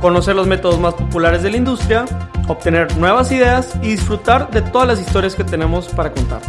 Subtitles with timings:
[0.00, 2.04] conocer los métodos más populares de la industria,
[2.48, 6.40] obtener nuevas ideas y disfrutar de todas las historias que tenemos para contar.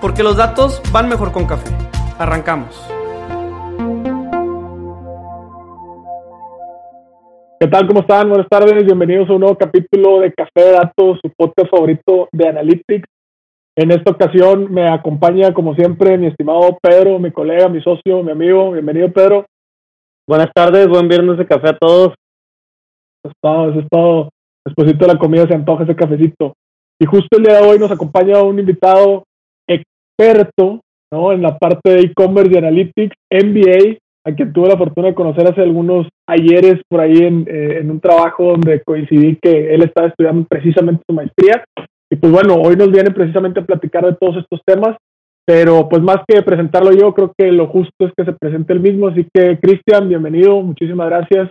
[0.00, 1.70] Porque los datos van mejor con café.
[2.18, 2.74] Arrancamos.
[7.60, 7.88] ¿Qué tal?
[7.88, 8.28] ¿Cómo están?
[8.28, 8.84] Buenas tardes.
[8.84, 13.08] Bienvenidos a un nuevo capítulo de Café de Datos, su podcast favorito de Analytics.
[13.76, 18.30] En esta ocasión me acompaña, como siempre, mi estimado Pedro, mi colega, mi socio, mi
[18.30, 18.72] amigo.
[18.72, 19.46] Bienvenido, Pedro.
[20.26, 22.14] Buenas tardes, buen viernes de café a todos.
[23.42, 24.28] Todo, eso es todo.
[24.64, 26.54] Después de la comida se antoja ese cafecito.
[27.00, 29.24] Y justo el día de hoy nos acompaña un invitado
[29.68, 30.80] experto
[31.12, 31.32] ¿no?
[31.32, 35.46] en la parte de e-commerce y analytics, MBA, a quien tuve la fortuna de conocer
[35.46, 40.08] hace algunos ayeres por ahí en, eh, en un trabajo donde coincidí que él estaba
[40.08, 41.64] estudiando precisamente su maestría.
[42.10, 44.96] Y pues bueno, hoy nos viene precisamente a platicar de todos estos temas,
[45.46, 48.80] pero pues más que presentarlo yo, creo que lo justo es que se presente el
[48.80, 49.08] mismo.
[49.08, 51.50] Así que, Cristian, bienvenido, muchísimas gracias.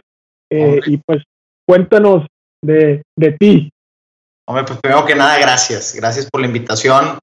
[0.52, 1.24] Eh, y pues
[1.68, 2.26] cuéntanos
[2.64, 3.70] de, de ti.
[4.48, 5.94] Hombre, pues primero que nada, gracias.
[5.94, 7.20] Gracias por la invitación.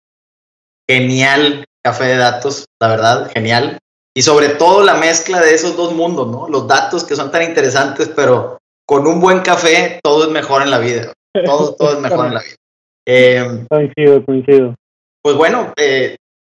[0.88, 3.78] Genial café de datos, la verdad, genial.
[4.16, 6.48] Y sobre todo la mezcla de esos dos mundos, ¿no?
[6.48, 10.70] Los datos que son tan interesantes, pero con un buen café todo es mejor en
[10.70, 11.12] la vida.
[11.44, 12.56] Todo, todo es mejor en la vida.
[13.06, 14.74] Eh, coincido, coincido.
[15.22, 16.16] Pues bueno, eh,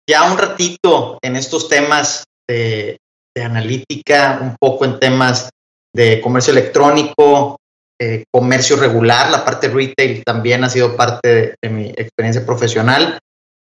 [0.10, 2.98] ya un ratito en estos temas de,
[3.36, 5.50] de, analítica, un poco en temas
[5.94, 7.58] de comercio electrónico,
[8.00, 13.20] eh, comercio regular, la parte retail también ha sido parte de, mi experiencia profesional.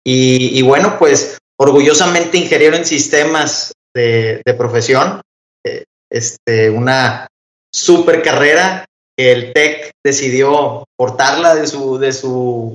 [0.04, 5.20] Y, bueno, pues orgullosamente ingeniero en sistemas de, profesión,
[5.64, 7.28] eh, este, una
[7.72, 8.84] super carrera
[9.16, 12.74] que el TEC decidió cortarla de su, de su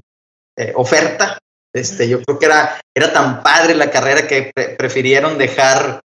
[0.58, 1.38] eh, oferta.
[1.74, 6.02] Este, yo creo que era, era tan padre la carrera que prefirieron dejar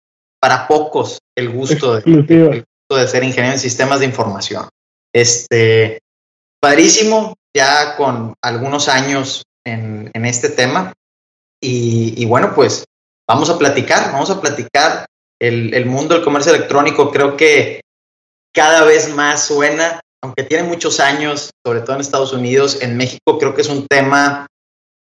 [0.41, 4.69] para pocos el gusto, de, el gusto de ser ingeniero en sistemas de información.
[5.17, 6.01] Este,
[6.61, 10.93] padrísimo, ya con algunos años en, este tema.
[11.59, 12.85] Y, bueno, pues
[13.27, 15.07] vamos a platicar, vamos a platicar.
[15.41, 17.81] El, el, mundo del comercio electrónico creo que
[18.55, 23.39] cada vez más suena, aunque tiene muchos años, sobre todo en Estados Unidos, en México
[23.39, 24.47] creo que es un tema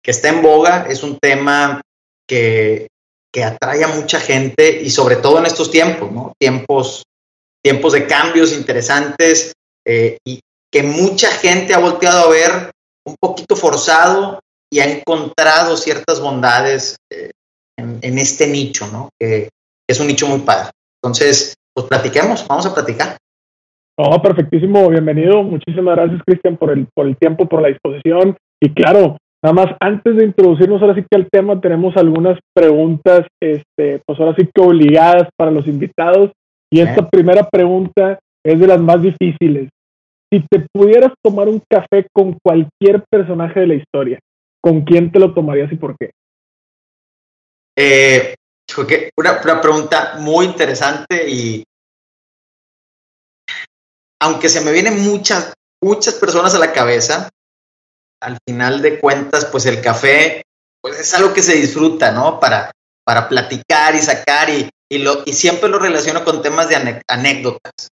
[0.02, 1.80] que está en boga, es un tema
[2.28, 2.88] que,
[3.32, 6.32] que atrae a mucha gente y sobre todo en estos tiempos, ¿no?
[6.40, 7.04] Tiempos,
[7.62, 9.52] tiempos de cambios interesantes,
[9.86, 10.40] eh, y
[10.72, 12.70] que mucha gente ha volteado a ver
[13.06, 14.40] un poquito forzado
[14.72, 17.30] y ha encontrado ciertas bondades eh,
[17.76, 19.10] en, este nicho, ¿no?
[19.20, 19.50] Que
[19.88, 20.70] es un nicho muy padre.
[21.02, 23.16] Entonces, pues platiquemos, vamos a platicar.
[23.98, 25.42] Oh, perfectísimo, bienvenido.
[25.42, 28.36] Muchísimas gracias, Cristian, por el, por el tiempo, por la disposición.
[28.60, 33.26] Y claro, nada más antes de introducirnos ahora sí que al tema, tenemos algunas preguntas,
[33.42, 36.30] este, pues ahora sí que obligadas para los invitados.
[36.70, 39.68] Y esta primera pregunta es de las más difíciles.
[40.30, 44.18] Si te pudieras tomar un café con cualquier personaje de la historia,
[44.60, 46.10] ¿con quién te lo tomarías y por qué?
[47.76, 48.34] Eh,
[49.16, 51.64] una, una pregunta muy interesante y
[54.20, 57.28] aunque se me vienen muchas, muchas personas a la cabeza,
[58.20, 60.42] al final de cuentas, pues el café,
[60.80, 62.38] pues es algo que se disfruta, ¿no?
[62.38, 62.70] Para,
[63.04, 67.88] para platicar y sacar y, y, lo, y siempre lo relaciono con temas de anécdotas.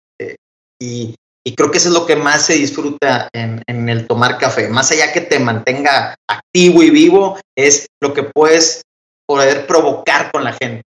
[0.80, 1.14] Y,
[1.56, 4.68] creo que eso es lo que más se disfruta en, el tomar café.
[4.68, 8.82] Más allá que te mantenga activo y vivo, es lo que puedes
[9.26, 10.82] poder provocar con la gente.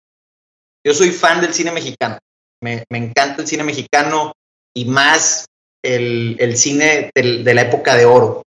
[0.85, 2.19] Yo soy fan del cine mexicano.
[2.63, 4.33] Me, encanta el cine mexicano
[4.75, 5.45] y más
[5.83, 8.43] el, cine de la época de oro.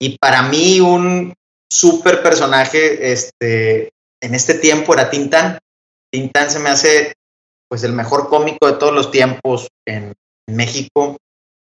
[0.00, 1.34] Y para mí un
[1.70, 3.90] súper personaje este,
[4.22, 5.58] en este tiempo era Tintán.
[6.12, 7.14] Tintán se me hace
[7.74, 10.14] pues el mejor cómico de todos los tiempos en,
[10.46, 11.16] México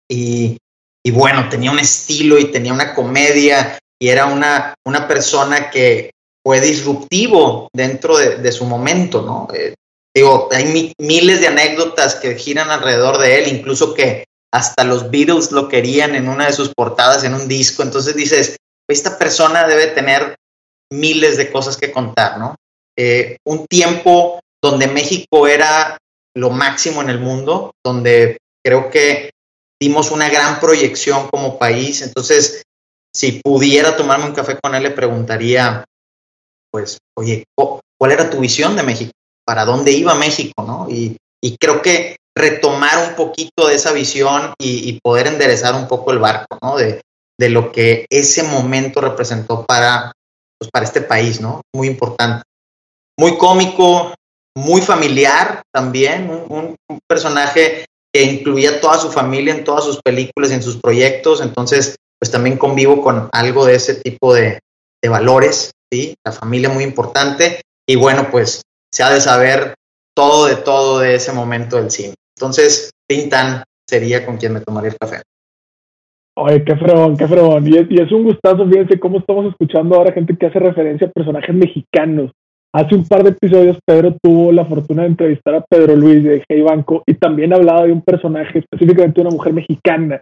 [0.08, 0.56] y,
[1.04, 6.12] y, bueno, tenía un estilo y tenía una comedia y era una, una persona que
[6.46, 9.48] fue disruptivo dentro de, de su momento, ¿no?
[9.52, 9.74] Eh,
[10.14, 15.50] digo, hay miles de anécdotas que giran alrededor de él, incluso que hasta los Beatles
[15.50, 18.56] lo querían en una de sus portadas, en un disco, entonces dices,
[18.88, 20.36] esta persona debe tener
[20.92, 22.54] miles de cosas que contar, ¿no?
[22.96, 25.98] Eh, un tiempo donde México era
[26.36, 29.30] lo máximo en el mundo, donde creo que
[29.80, 32.02] dimos una gran proyección como país.
[32.02, 32.62] Entonces,
[33.14, 35.84] si pudiera tomarme un café con él, le preguntaría,
[36.70, 39.12] pues, oye, ¿cuál era tu visión de México?
[39.46, 40.62] ¿Para dónde iba México?
[40.62, 40.86] ¿no?
[40.88, 41.16] Y,
[41.58, 46.58] creo que retomar un poquito de esa visión y, poder enderezar un poco el barco,
[46.62, 46.76] ¿no?
[46.76, 47.00] De,
[47.38, 50.12] de lo que ese momento representó para,
[50.58, 51.62] pues, para este país, ¿no?
[51.74, 52.44] Muy importante.
[53.18, 54.14] Muy cómico,
[54.58, 56.76] muy familiar también, un,
[57.06, 61.96] personaje que incluía toda su familia en todas sus películas y en sus proyectos, entonces
[62.18, 64.58] pues también convivo con algo de ese tipo de,
[65.02, 66.14] de valores, ¿sí?
[66.24, 68.62] La familia muy importante y bueno, pues
[68.92, 69.74] se ha de saber
[70.14, 72.14] todo de todo de ese momento del cine.
[72.36, 75.22] Entonces, Tintan sería con quien me tomaría el café.
[76.36, 77.66] Oye, qué fregón, qué fregón.
[77.66, 81.06] Y es, y es un gustazo, fíjense cómo estamos escuchando ahora gente que hace referencia
[81.06, 82.32] a personajes mexicanos.
[82.74, 86.44] Hace un par de episodios Pedro tuvo la fortuna de entrevistar a Pedro Luis de
[86.46, 90.20] Hey Banco y también hablaba de un personaje, específicamente una mujer mexicana.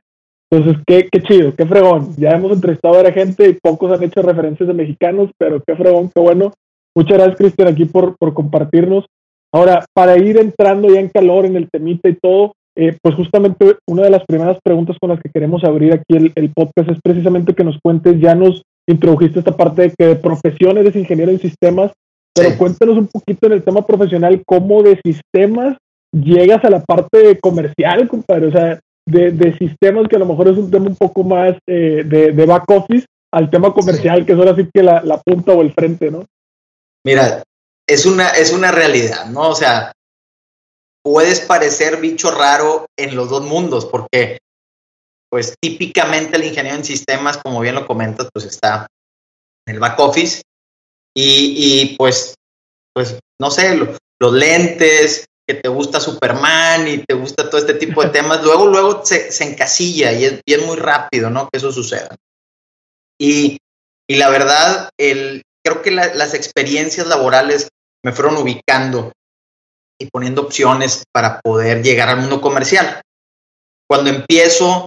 [0.48, 2.14] Entonces, qué, qué chido, qué fregón.
[2.16, 5.74] Ya hemos entrevistado a la gente y pocos han hecho referencias de mexicanos, pero qué
[5.74, 6.52] fregón, qué bueno.
[6.94, 9.06] Muchas gracias, Cristian, aquí por, por compartirnos.
[9.52, 13.76] Ahora, para ir entrando ya en calor en el temita y todo, eh, pues justamente
[13.88, 17.00] una de las primeras preguntas con las que queremos abrir aquí el, el, podcast es
[17.02, 21.32] precisamente que nos cuentes, ya nos introdujiste esta parte de que de profesión eres ingeniero
[21.32, 21.90] en sistemas,
[22.36, 25.76] pero cuéntanos un poquito en el tema profesional, cómo de sistemas
[26.12, 30.48] llegas a la parte comercial, compadre, o sea, de, de sistemas que a lo mejor
[30.48, 34.32] es un tema un poco más eh, de, de, back office al tema comercial, que
[34.32, 36.26] es ahora sí que la, la punta o el frente, ¿no?
[37.04, 37.42] Mira,
[37.88, 39.48] es una, es una realidad, ¿no?
[39.48, 39.92] O sea,
[41.02, 44.38] puedes parecer bicho raro en los dos mundos, porque
[45.30, 48.86] pues típicamente el ingeniero en sistemas, como bien lo comentas, pues está
[49.66, 50.42] en el back office
[51.18, 52.34] y, pues,
[52.94, 58.02] pues, no sé, los lentes, que te gusta Superman y te gusta todo este tipo
[58.02, 61.48] de temas, luego, luego se, se encasilla y es, y muy rápido, ¿no?
[61.50, 62.14] Que eso suceda.
[63.18, 63.58] Y,
[64.08, 67.68] y la verdad, el, creo que las experiencias laborales
[68.04, 69.12] me fueron ubicando
[69.98, 73.00] y poniendo opciones para poder llegar al mundo comercial.
[73.88, 74.86] Cuando empiezo,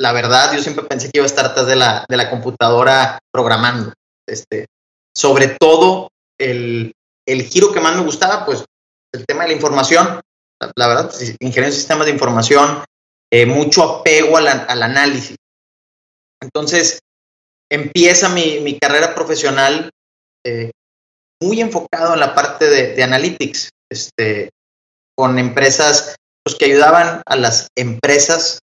[0.00, 3.18] la verdad, yo siempre pensé que iba a estar atrás de la, de la computadora
[3.32, 3.92] programando.
[4.26, 4.66] Este,
[5.16, 6.92] sobre todo el,
[7.26, 8.64] el giro que más me gustaba, pues
[9.12, 10.20] el tema de la información,
[10.76, 12.84] la, verdad, ingeniería en sistemas de información,
[13.32, 15.36] eh, mucho apego al, análisis.
[16.42, 17.00] Entonces,
[17.70, 19.90] empieza mi, mi carrera profesional
[20.44, 20.70] eh,
[21.42, 24.50] muy enfocado en la parte de, de analytics, este,
[25.16, 28.60] con empresas pues, que ayudaban a las empresas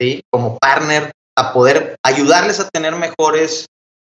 [0.00, 0.22] ¿sí?
[0.30, 3.66] como partner a poder ayudarles a tener mejores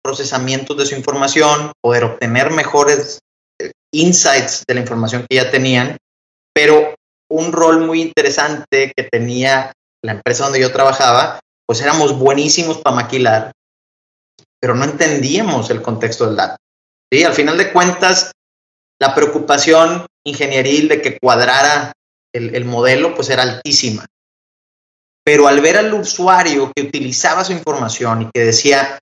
[0.02, 3.20] procesamientos de su información, poder obtener mejores
[3.60, 5.96] eh, insights de la información que ya tenían,
[6.54, 6.94] pero
[7.30, 9.72] un rol muy interesante que tenía
[10.04, 13.52] la empresa donde yo trabajaba, pues éramos buenísimos para maquilar,
[14.60, 16.56] pero no entendíamos el contexto del dato.
[17.10, 17.24] ¿sí?
[17.24, 18.32] Al final de cuentas,
[19.00, 21.92] la preocupación ingenieril de que cuadrara
[22.34, 24.04] el, el modelo, pues era altísima.
[25.24, 28.98] Pero al ver al usuario que utilizaba su información y que decía,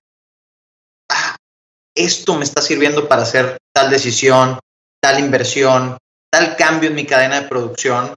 [1.95, 4.59] esto me está sirviendo para hacer tal decisión,
[5.01, 5.97] tal inversión,
[6.31, 8.13] tal cambio en mi cadena de producción,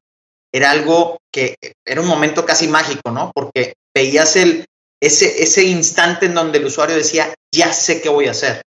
[0.52, 3.32] era algo que era un momento casi mágico, ¿no?
[3.34, 4.64] Porque veías el,
[5.02, 8.62] ese, ese instante en donde el usuario decía, ya sé qué voy a hacer.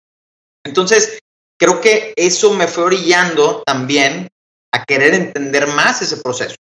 [0.65, 1.21] Entonces,
[1.57, 4.29] creo que eso me fue orillando también
[4.73, 6.57] a querer entender más ese proceso.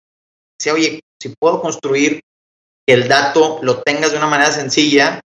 [0.60, 2.20] Decía, oye, si puedo construir
[2.86, 5.22] que el dato lo tengas de una manera sencilla,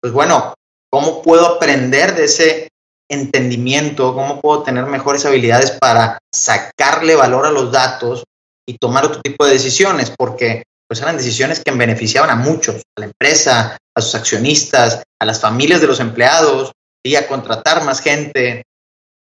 [0.00, 0.55] pues bueno,
[0.90, 2.68] ¿Cómo puedo aprender de ese
[3.10, 4.14] entendimiento?
[4.14, 8.24] ¿Cómo puedo tener mejores habilidades para sacarle valor a los datos
[8.66, 10.12] y tomar otro tipo de decisiones?
[10.16, 15.24] Porque pues eran decisiones que beneficiaban a muchos, a la empresa, a sus accionistas, a
[15.24, 16.72] las familias de los empleados,
[17.06, 18.64] y a contratar más gente,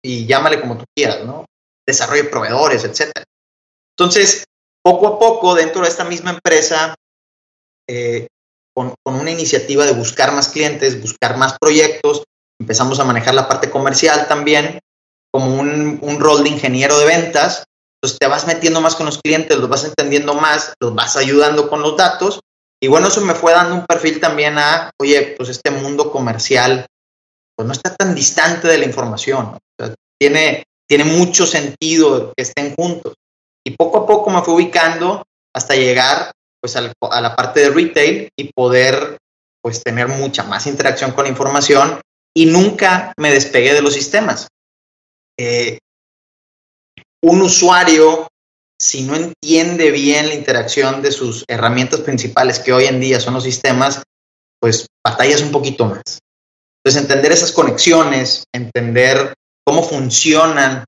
[0.01, 1.46] y llámale como tú quieras, ¿no?
[1.86, 3.25] Desarrollo de proveedores, etcétera.
[3.98, 4.46] Entonces,
[4.82, 6.96] poco a poco, dentro de esta misma empresa,
[7.88, 8.27] eh,
[8.74, 12.24] con, una iniciativa de buscar más clientes, buscar más proyectos.
[12.60, 14.80] Empezamos a manejar la parte comercial también
[15.32, 17.63] como un, rol de ingeniero de ventas.
[17.98, 21.70] Entonces te vas metiendo más con los clientes, los vas entendiendo más, los vas ayudando
[21.70, 22.39] con los datos.
[22.82, 26.86] Y bueno, eso me fue dando un perfil también a, oye, pues este mundo comercial,
[27.56, 29.58] pues no está tan distante de la información.
[30.20, 33.13] tiene, tiene mucho sentido que estén juntos.
[33.65, 35.24] Y poco a poco me fui ubicando
[35.56, 36.32] hasta llegar
[36.63, 39.17] pues a la parte de retail y poder
[39.62, 42.00] pues tener mucha más interacción con la información
[42.34, 44.48] y nunca me despegué de los sistemas.
[45.38, 45.79] Eh,
[47.22, 48.29] un usuario,
[48.79, 53.34] si no entiende bien la interacción de sus herramientas principales, que hoy en día son
[53.34, 54.01] los sistemas,
[54.62, 56.20] pues batallas un poquito más.
[56.79, 59.34] Entonces, entender esas conexiones, entender
[59.65, 60.86] cómo funcionan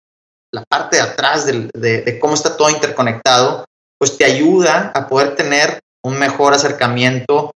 [0.53, 3.65] la parte de atrás de, cómo está todo interconectado,
[3.97, 7.51] pues te ayuda a poder tener un mejor acercamiento,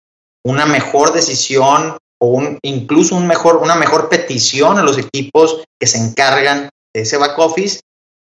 [0.44, 5.86] una mejor decisión o un, incluso un mejor, una mejor petición a los equipos que
[5.86, 7.80] se encargan de ese back office.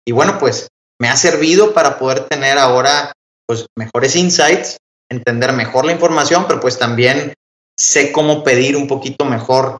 [0.06, 0.68] Y bueno, pues
[1.00, 3.12] me ha servido para poder tener ahora
[3.48, 4.77] pues mejores insights,
[5.10, 7.34] entender mejor la información, pero pues también
[7.77, 9.80] sé cómo pedir un poquito mejor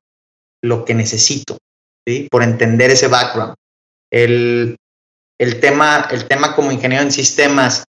[0.63, 1.57] lo que necesito,
[2.07, 2.27] ¿sí?
[2.29, 3.53] Por entender ese background.
[4.11, 4.75] El,
[5.39, 7.83] el, tema, el tema como ingeniero en sistemas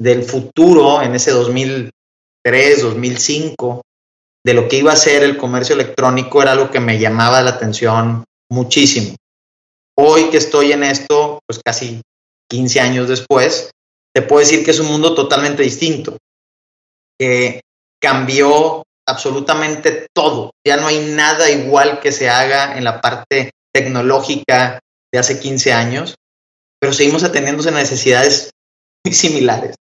[0.00, 3.82] del futuro en ese 2003, 2005,
[4.44, 7.50] de lo que iba a ser el comercio electrónico era algo que me llamaba la
[7.50, 9.16] atención muchísimo.
[9.98, 12.00] Hoy que estoy en esto, pues casi
[12.50, 13.70] 15 años después,
[14.14, 16.16] te puedo decir que es un mundo totalmente distinto,
[17.18, 17.60] que
[18.00, 20.50] cambió absolutamente todo.
[20.66, 24.78] Ya no hay nada igual que se haga en la parte tecnológica
[25.12, 26.14] de hace 15 años,
[26.80, 28.50] pero seguimos atendiéndose necesidades
[29.04, 29.74] muy similares.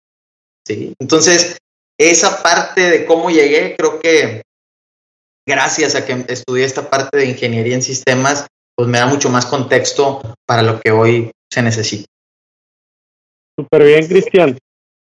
[0.66, 0.94] ¿Sí?
[1.00, 1.58] Entonces,
[1.98, 4.42] esa parte de cómo llegué, creo que
[5.48, 9.46] gracias a que estudié esta parte de ingeniería en sistemas, pues me da mucho más
[9.46, 12.06] contexto para lo que hoy se necesita.
[13.58, 14.58] Súper bien, Cristian.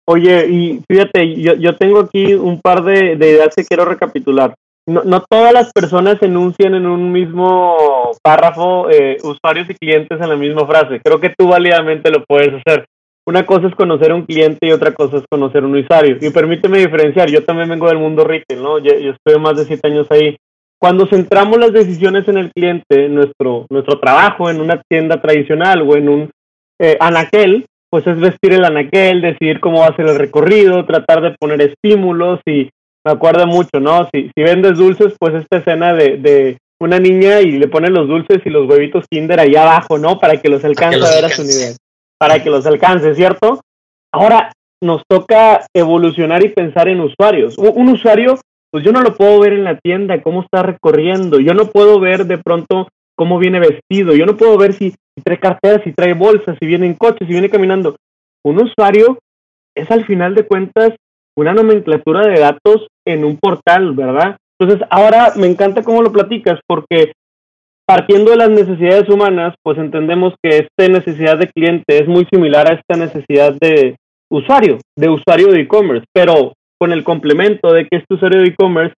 [0.05, 4.53] Oye, y fíjate, yo, tengo aquí un par de, ideas que quiero recapitular.
[4.85, 10.27] No, no, todas las personas enuncian en un mismo párrafo eh, usuarios y clientes en
[10.27, 10.99] la misma frase.
[11.01, 12.85] Creo que tú válidamente lo puedes hacer.
[13.25, 16.17] Una cosa es conocer a un cliente y otra cosa es conocer a un usuario.
[16.19, 18.79] Y permíteme diferenciar, yo también vengo del mundo retail, ¿no?
[18.79, 20.35] Yo, yo estuve más de siete años ahí.
[20.79, 25.95] Cuando centramos las decisiones en el cliente, nuestro, nuestro trabajo en una tienda tradicional o
[25.95, 26.29] en un
[26.81, 31.21] eh, anaquel, pues es vestir el anaquel, decidir cómo va a ser el recorrido, tratar
[31.21, 32.69] de poner estímulos y
[33.05, 34.09] me acuerdo mucho, ¿no?
[34.13, 38.07] Si, si vendes dulces, pues esta escena de, de una niña y le ponen los
[38.07, 40.19] dulces y los huevitos Kinder ahí abajo, ¿no?
[40.19, 41.75] Para que los alcance a ver a su nivel.
[42.23, 43.59] Para que los alcance, ¿cierto?
[44.13, 47.57] Ahora nos toca evolucionar y pensar en usuarios.
[47.57, 48.39] Un, usuario,
[48.71, 51.41] pues yo no lo puedo ver en la tienda, cómo está recorriendo.
[51.41, 52.87] Yo no puedo ver de pronto
[53.17, 54.15] cómo viene vestido.
[54.15, 57.33] Yo no puedo ver si, trae carteras, si trae bolsas, si viene en coche, si
[57.33, 57.97] viene caminando.
[58.45, 59.19] Un usuario
[59.75, 60.91] es al final de cuentas
[61.35, 64.37] una nomenclatura de datos en un portal, ¿verdad?
[64.57, 67.11] Entonces, ahora me encanta cómo lo platicas, porque
[67.85, 72.67] partiendo de las necesidades humanas, pues entendemos que esta necesidad de cliente es muy similar
[72.67, 73.95] a esta necesidad de
[74.31, 78.95] usuario, de usuario de e-commerce, pero con el complemento de que este usuario de e-commerce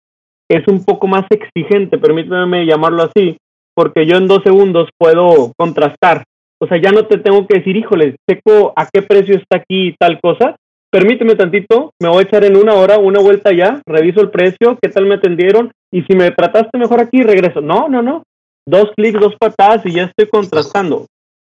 [0.50, 3.38] es un poco más exigente, permítanme llamarlo así,
[3.76, 6.24] porque yo en dos segundos puedo contrastar.
[6.62, 9.96] O sea, ya no te tengo que decir, híjole, seco a qué precio está aquí
[10.00, 10.56] tal cosa.
[10.92, 14.78] Permíteme tantito, me voy a echar en una hora una vuelta ya, reviso el precio,
[14.80, 17.62] qué tal me atendieron y si me trataste mejor aquí, regreso.
[17.62, 18.24] No, no, no.
[18.66, 21.06] Dos clics, dos patadas y ya estoy contrastando.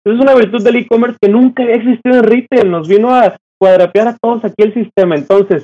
[0.06, 4.10] Es una virtud del e-commerce que nunca había existido en retail, nos vino a cuadrapear
[4.10, 5.16] a todos aquí el sistema.
[5.16, 5.64] Entonces,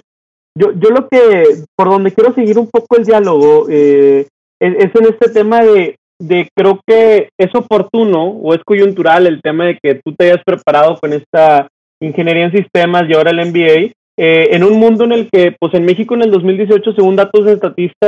[0.57, 1.43] yo, yo lo que,
[1.75, 4.27] por donde quiero seguir un poco el diálogo, eh,
[4.61, 9.65] es, en este tema de de creo que es oportuno o es coyuntural el tema
[9.65, 11.69] de que tú te hayas preparado con esta
[12.01, 15.73] ingeniería en sistemas y ahora el MBA, eh, en un mundo en el que, pues
[15.73, 17.57] en México en el 2018, según datos de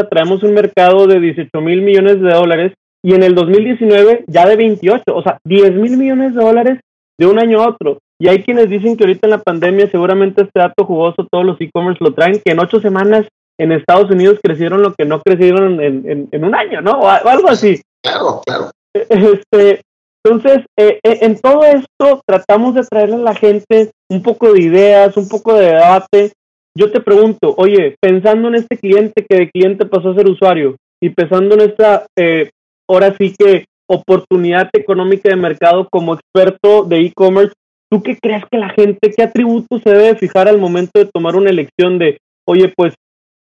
[0.09, 4.55] traemos un mercado de 18 mil millones de dólares y en el 2019 ya de
[4.55, 6.79] 28, o sea, 10 mil millones de dólares
[7.19, 7.99] de un año a otro.
[8.19, 11.59] Y hay quienes dicen que ahorita en la pandemia seguramente este dato jugoso todos los
[11.59, 13.27] e-commerce lo traen, que en ocho semanas
[13.59, 16.91] en Estados Unidos crecieron lo que no crecieron en, en un año, ¿no?
[16.99, 17.81] O algo así.
[18.03, 18.71] Claro, claro.
[18.93, 19.81] Este,
[20.23, 24.61] entonces, eh, eh, en todo esto tratamos de traerle a la gente un poco de
[24.61, 26.33] ideas, un poco de debate.
[26.77, 30.75] Yo te pregunto, oye, pensando en este cliente que de cliente pasó a ser usuario
[31.01, 32.51] y pensando en esta, eh,
[32.91, 37.53] ahora sí que oportunidad económica de mercado como experto de e-commerce,
[37.89, 41.35] ¿tú qué crees que la gente, qué atributos se debe fijar al momento de tomar
[41.35, 42.93] una elección de, oye, pues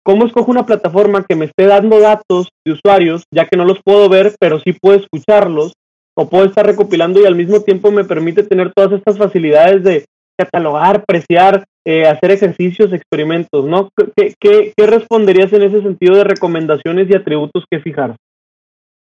[0.02, 3.80] ¿Cómo escojo una plataforma que me esté dando datos de usuarios, ya que no los
[3.84, 5.74] puedo ver, pero sí puedo escucharlos,
[6.18, 10.06] o puedo estar recopilando y al mismo tiempo me permite tener todas estas facilidades de
[10.38, 13.90] catalogar, preciar, eh, hacer ejercicios, experimentos, ¿no?
[14.16, 18.16] ¿Qué, ¿Qué, qué, responderías en ese sentido de recomendaciones y atributos que fijar?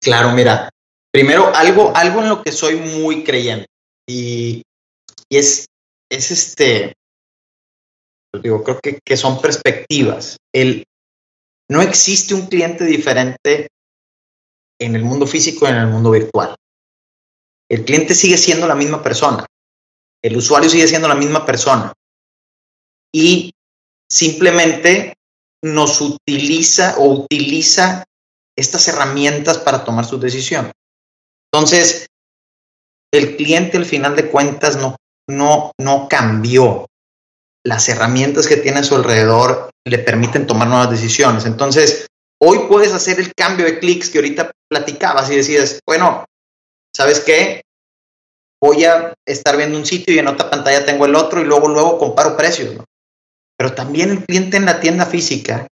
[0.01, 0.69] Claro, mira,
[1.11, 3.67] primero algo, algo en lo que soy muy creyente
[4.07, 4.61] y,
[5.29, 5.65] y es,
[6.09, 6.93] es este,
[8.41, 10.37] digo, creo que, que son perspectivas.
[10.53, 10.85] El,
[11.69, 13.67] no existe un cliente diferente
[14.79, 16.55] en el mundo físico y en el mundo virtual.
[17.69, 19.45] El cliente sigue siendo la misma persona.
[20.23, 21.93] El usuario sigue siendo la misma persona.
[23.13, 23.51] Y
[24.09, 25.13] simplemente
[25.63, 28.05] nos utiliza o utiliza
[28.59, 30.71] estas herramientas para tomar su decisión.
[31.51, 32.07] Entonces,
[33.11, 34.95] el cliente al final de cuentas no,
[35.27, 36.85] no, no cambió.
[37.65, 41.45] Las herramientas que tiene a su alrededor le permiten tomar nuevas decisiones.
[41.45, 42.07] Entonces,
[42.41, 46.25] hoy puedes hacer el cambio de clics que ahorita platicabas y decías, bueno,
[46.95, 47.61] ¿sabes qué?
[48.61, 51.67] Voy a estar viendo un sitio y en otra pantalla tengo el otro y luego,
[51.69, 52.75] luego comparo precios.
[53.57, 55.67] Pero también el cliente en la tienda física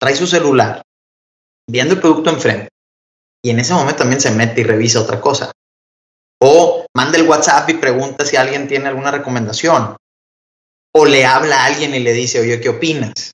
[0.00, 0.82] trae su celular,
[1.68, 2.68] viendo el producto enfrente
[3.44, 5.52] y en ese momento también se mete y revisa otra cosa.
[6.40, 9.96] O manda el WhatsApp y pregunta si alguien tiene alguna recomendación.
[10.94, 13.32] O le habla a alguien y le dice, oye, ¿qué opinas?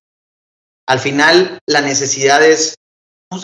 [0.88, 2.74] Al final, la necesidad es,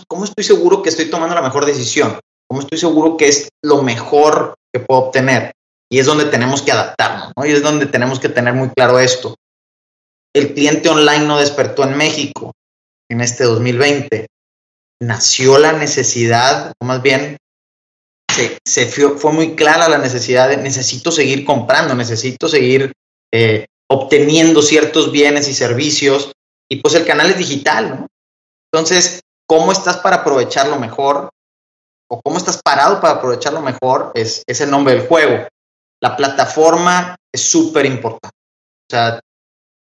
[0.09, 2.19] ¿cómo estoy seguro que estoy tomando la mejor decisión?
[2.49, 5.53] ¿Cómo estoy seguro que es lo mejor que puedo obtener?
[5.89, 7.47] Y es donde tenemos que adaptarnos, ¿no?
[7.47, 9.37] Y es donde tenemos que tener muy claro esto.
[10.35, 12.53] El cliente online no despertó en México
[13.09, 14.27] en este 2020
[15.01, 17.37] nació la necesidad, o más bien
[18.65, 22.93] se, fue, muy clara la necesidad de necesito seguir comprando, necesito seguir
[23.33, 26.33] eh, obteniendo ciertos bienes y servicios,
[26.69, 28.07] y pues el canal es digital, ¿no?
[28.73, 31.31] Entonces, ¿cómo estás para aprovecharlo mejor?
[32.11, 35.47] O cómo estás parado para aprovecharlo mejor es, es el nombre del juego.
[36.03, 38.37] La plataforma es súper importante.
[38.89, 39.21] O sea,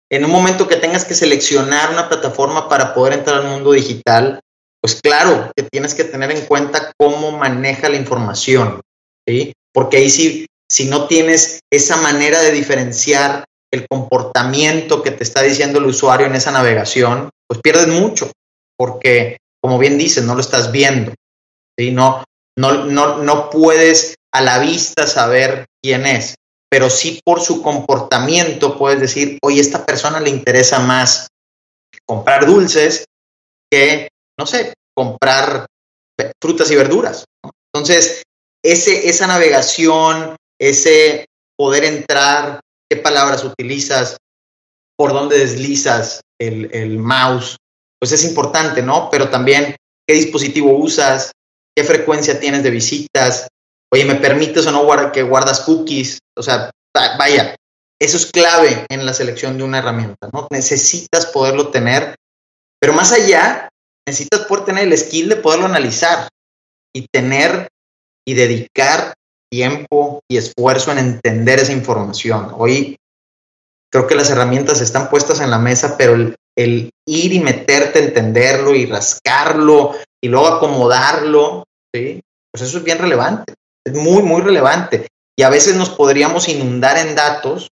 [0.09, 4.39] en un momento que tengas que seleccionar una plataforma para poder entrar al mundo digital,
[4.85, 8.81] pues claro que tienes que tener en cuenta cómo maneja la información,
[9.27, 9.51] ¿sí?
[9.73, 15.41] Porque ahí sí, si no tienes esa manera de diferenciar el comportamiento que te está
[15.41, 18.31] diciendo el usuario en esa navegación, pues pierdes mucho,
[18.77, 21.15] porque como bien dices, no lo estás viendo,
[21.75, 21.89] ¿sí?
[21.89, 22.23] No,
[22.55, 26.35] no, no, no puedes a la vista saber quién es,
[26.69, 31.27] pero sí por su comportamiento puedes decir, oye, esta persona le interesa más
[32.05, 33.05] comprar dulces
[33.71, 35.65] que no sé, comprar
[36.41, 37.25] frutas y verduras.
[37.73, 38.23] Entonces,
[38.63, 41.25] ese, esa navegación, ese
[41.57, 44.17] poder entrar, qué palabras utilizas,
[44.97, 47.57] por dónde deslizas el, el mouse,
[47.99, 49.09] pues es importante, ¿no?
[49.09, 49.75] Pero también
[50.07, 51.31] qué dispositivo usas,
[51.75, 53.47] qué frecuencia tienes de visitas,
[53.91, 56.19] oye, ¿me permites o no que guardas cookies?
[56.37, 57.55] O sea, vaya,
[57.99, 60.47] eso es clave en la selección de una herramienta, ¿no?
[60.49, 62.15] Necesitas poderlo tener,
[62.79, 63.69] pero más allá,
[64.07, 66.27] necesitas poder tener el skill de poderlo analizar
[66.93, 67.67] y tener
[68.27, 69.13] y dedicar
[69.51, 72.51] tiempo y esfuerzo en entender esa información.
[72.57, 72.97] Hoy
[73.91, 76.15] creo que las herramientas están puestas en la mesa, pero
[76.57, 81.63] el, ir y meterte, entenderlo y rascarlo y luego acomodarlo,
[81.93, 82.21] ¿sí?
[82.51, 83.53] pues eso es bien relevante,
[83.85, 85.07] es muy, muy relevante.
[85.37, 87.69] Y a veces nos podríamos inundar en datos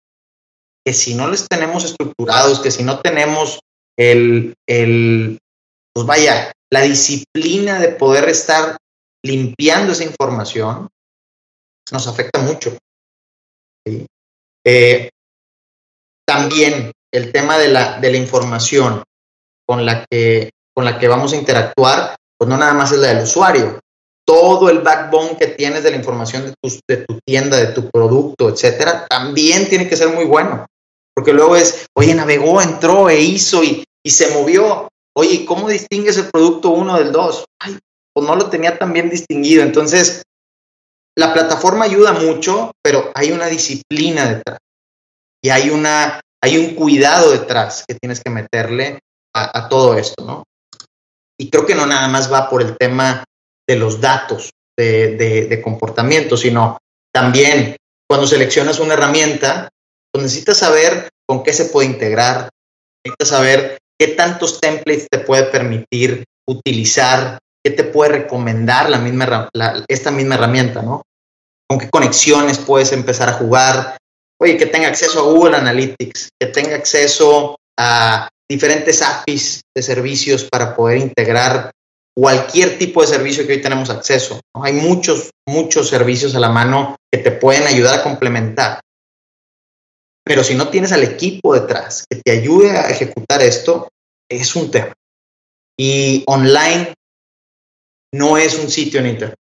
[0.85, 3.61] que si no les tenemos estructurados, que si no tenemos
[3.99, 5.39] el, el
[5.93, 8.77] pues vaya, la disciplina de poder estar
[9.25, 10.89] limpiando esa información
[11.91, 12.77] nos afecta mucho.
[14.65, 15.11] Eh,
[16.27, 19.03] también el tema de la, de la información
[19.67, 23.09] con la, que, con la que vamos a interactuar, pues no nada más es la
[23.09, 23.81] del usuario.
[24.25, 27.91] Todo el backbone que tienes de la información de tu, de tu tienda, de tu
[27.91, 30.67] producto, etcétera, también tiene que ser muy bueno.
[31.15, 34.89] Porque luego es, oye, navegó, entró e hizo y, y se movió.
[35.21, 37.45] Oye, ¿cómo distingues el producto uno del dos?
[37.59, 37.79] Ay,
[38.15, 39.63] pues no lo tenía tan bien distinguido.
[39.63, 40.23] Entonces,
[41.15, 44.57] la plataforma ayuda mucho, pero hay una disciplina detrás.
[45.45, 49.01] Y hay, una, hay un cuidado detrás que tienes que meterle
[49.35, 50.45] a, todo esto, ¿no?
[51.39, 53.23] Y creo que no nada más va por el tema
[53.69, 56.79] de los datos de, de comportamiento, sino
[57.13, 57.77] también
[58.09, 59.69] cuando seleccionas una herramienta,
[60.11, 62.49] pues necesitas saber con qué se puede integrar,
[63.05, 69.51] necesitas saber qué tantos templates te puede permitir utilizar, qué te puede recomendar la misma,
[69.89, 71.03] esta misma herramienta, ¿no?
[71.69, 73.99] Con qué conexiones puedes empezar a jugar.
[74.41, 80.45] Oye, que tenga acceso a Google Analytics, que tenga acceso a diferentes APIs de servicios
[80.51, 81.71] para poder integrar
[82.17, 84.41] cualquier tipo de servicio que hoy tenemos acceso.
[84.55, 88.81] Hay muchos, muchos servicios a la mano que te pueden ayudar a complementar.
[90.31, 93.89] Pero si no tienes al equipo detrás que te ayude a ejecutar esto,
[94.31, 94.93] es un tema.
[95.77, 96.95] Y online
[98.15, 99.37] no es un sitio en Internet.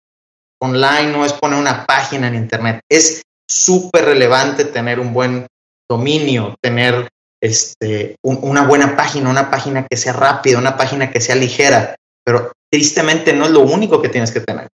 [0.62, 2.80] Online no es poner una página en Internet.
[2.90, 3.22] Es
[3.52, 5.46] súper relevante tener un buen
[5.90, 7.10] dominio, tener
[7.44, 12.54] este, una buena página, una página que sea rápida, una página que sea ligera, pero
[12.72, 14.70] tristemente no es lo único que tienes que tener.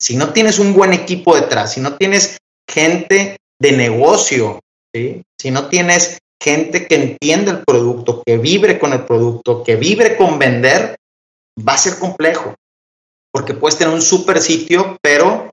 [0.00, 4.60] Si no tienes un buen equipo detrás, si no tienes gente de negocio
[5.40, 10.16] si no tienes gente que entienda el producto, que vibre con el producto, que vibre
[10.16, 10.96] con vender,
[11.58, 12.54] va a ser complejo.
[13.32, 15.50] porque puedes tener un super sitio, pero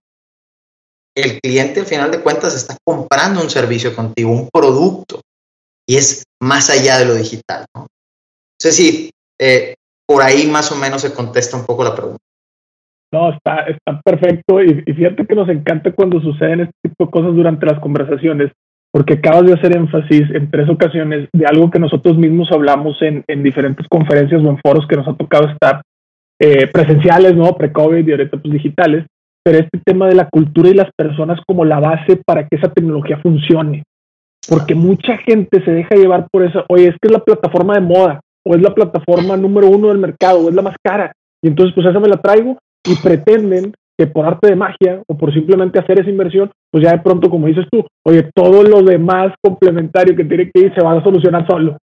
[1.17, 5.19] el cliente al final de cuentas está comprando un servicio contigo, un producto,
[5.85, 7.65] y es más allá de lo digital.
[7.75, 7.87] ¿no?
[8.57, 9.75] Entonces, sí, eh,
[10.07, 12.23] por ahí más o menos se contesta un poco la pregunta.
[13.11, 13.67] No, está
[14.03, 18.51] perfecto y, fíjate que nos encanta cuando suceden este tipo de cosas durante las conversaciones,
[18.93, 23.23] porque acabas de hacer énfasis en tres ocasiones de algo que nosotros mismos hablamos en,
[23.27, 25.81] en diferentes conferencias o en foros que nos ha tocado estar
[26.39, 27.57] eh, presenciales, ¿no?
[27.57, 29.07] Pre-COVID y ahorita pues digitales,
[29.43, 32.71] pero este tema de la cultura y las personas como la base para que esa
[32.71, 33.81] tecnología funcione.
[34.47, 37.81] Porque mucha gente se deja llevar por eso, oye, es que es la plataforma de
[37.81, 41.47] moda, o es la plataforma número uno del mercado, o es la más cara, y
[41.47, 45.33] entonces pues esa me la traigo y pretenden que por arte de magia o por
[45.33, 49.33] simplemente hacer esa inversión, pues ya de pronto, como dices tú, oye, todo lo demás
[49.41, 51.77] complementario que tiene que ir se va a solucionar solo.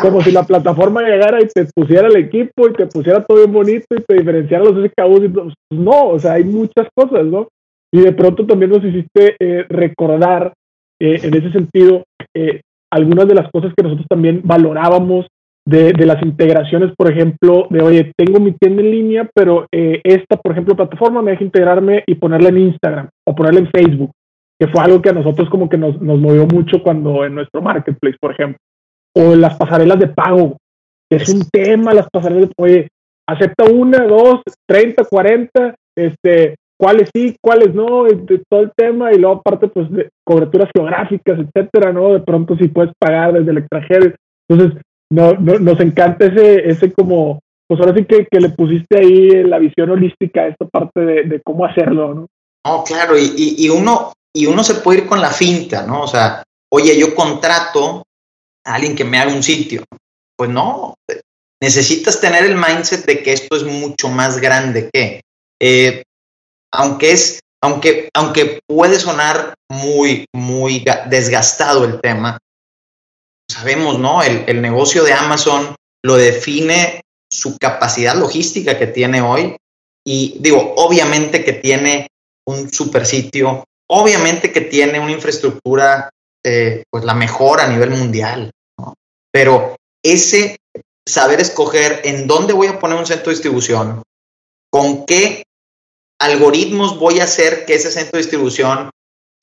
[0.00, 3.52] Como si la plataforma llegara y te pusiera el equipo y te pusiera todo bien
[3.52, 5.52] bonito y te diferenciara los SKUs y todo.
[5.68, 7.48] Pues no, o sea, hay muchas cosas, ¿no?
[7.92, 10.54] Y de pronto también nos hiciste eh, recordar
[11.00, 15.26] eh, en ese sentido eh, algunas de las cosas que nosotros también valorábamos
[15.66, 20.52] de, las integraciones, por ejemplo, de, oye, tengo mi tienda en línea, pero esta, por
[20.52, 24.12] ejemplo, plataforma me deja integrarme y ponerla en Instagram o ponerla en Facebook,
[24.58, 27.60] que fue algo que a nosotros como que nos, nos movió mucho cuando en nuestro
[27.60, 28.58] marketplace, por ejemplo
[29.16, 30.58] o las pasarelas de pago,
[31.10, 32.88] que es un tema, las pasarelas de oye,
[33.26, 39.18] acepta una, dos, treinta, cuarenta, este, cuáles sí, cuáles no, de todo el tema, y
[39.18, 42.12] luego aparte, pues, de coberturas geográficas, etcétera, ¿no?
[42.12, 44.12] De pronto si puedes pagar desde el extranjero.
[44.50, 49.44] Entonces, no, nos encanta ese, ese como, pues ahora sí que, que le pusiste ahí
[49.44, 52.26] la visión holística a esta parte de, de cómo hacerlo, ¿no?
[52.66, 56.02] No, claro, y, y, uno, y uno se puede ir con la finta, ¿no?
[56.02, 56.42] O sea,
[56.72, 58.02] oye, yo contrato
[58.64, 59.84] alguien que me haga un sitio.
[60.36, 60.94] Pues no,
[61.62, 65.22] necesitas tener el mindset de que esto es mucho más grande que,
[65.60, 66.02] eh,
[66.72, 72.38] aunque es, aunque, aunque puede sonar muy, muy desgastado el tema,
[73.50, 74.22] sabemos, ¿no?
[74.22, 79.56] El, negocio de Amazon lo define su capacidad logística que tiene hoy
[80.04, 82.08] y digo, obviamente que tiene
[82.46, 86.10] un super sitio, obviamente que tiene una infraestructura,
[86.44, 88.50] eh, pues la mejor a nivel mundial.
[89.32, 90.56] Pero ese
[91.04, 94.02] saber escoger en dónde voy a poner un centro de distribución,
[94.70, 95.44] con qué
[96.20, 98.90] algoritmos voy a hacer que ese centro de distribución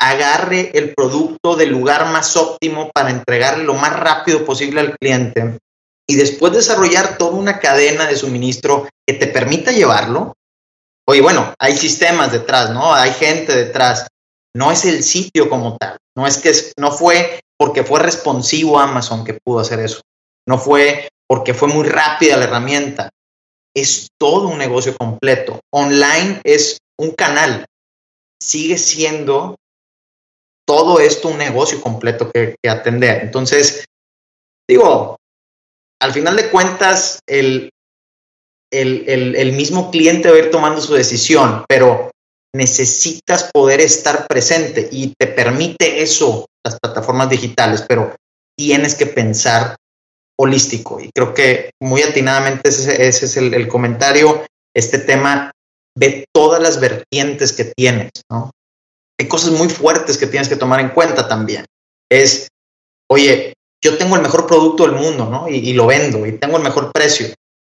[0.09, 5.57] agarre el producto del lugar más óptimo para entregarle lo más rápido posible al cliente
[6.07, 10.33] y después desarrollar toda una cadena de suministro que te permita llevarlo.
[11.07, 12.93] Oye, bueno, hay sistemas detrás, ¿no?
[12.93, 14.07] Hay gente detrás.
[14.55, 15.97] No es el sitio como tal.
[16.15, 20.01] No es que no fue porque fue responsivo Amazon que pudo hacer eso.
[20.47, 23.09] No fue porque fue muy rápida la herramienta.
[23.73, 25.61] Es todo un negocio completo.
[25.71, 27.65] Online es un canal.
[28.39, 29.55] Sigue siendo
[30.67, 33.23] todo esto un negocio completo que, atender.
[33.23, 33.86] Entonces,
[34.67, 35.17] digo,
[36.02, 37.69] al final de cuentas, el,
[38.71, 42.12] el, el, mismo cliente va a ir tomando su decisión, pero
[42.56, 48.15] necesitas poder estar presente y te permite eso las plataformas digitales, pero
[48.58, 49.76] tienes que pensar
[50.39, 50.99] holístico.
[50.99, 54.45] Y creo que muy atinadamente ese, es el, comentario,
[54.76, 55.52] este tema
[55.95, 58.52] de todas las vertientes que tienes, ¿no?
[59.27, 61.65] Cosas muy fuertes que tienes que tomar en cuenta también.
[62.09, 62.47] Es,
[63.09, 65.47] oye, yo tengo el mejor producto del mundo, ¿no?
[65.47, 67.27] Y, lo vendo y tengo el mejor precio.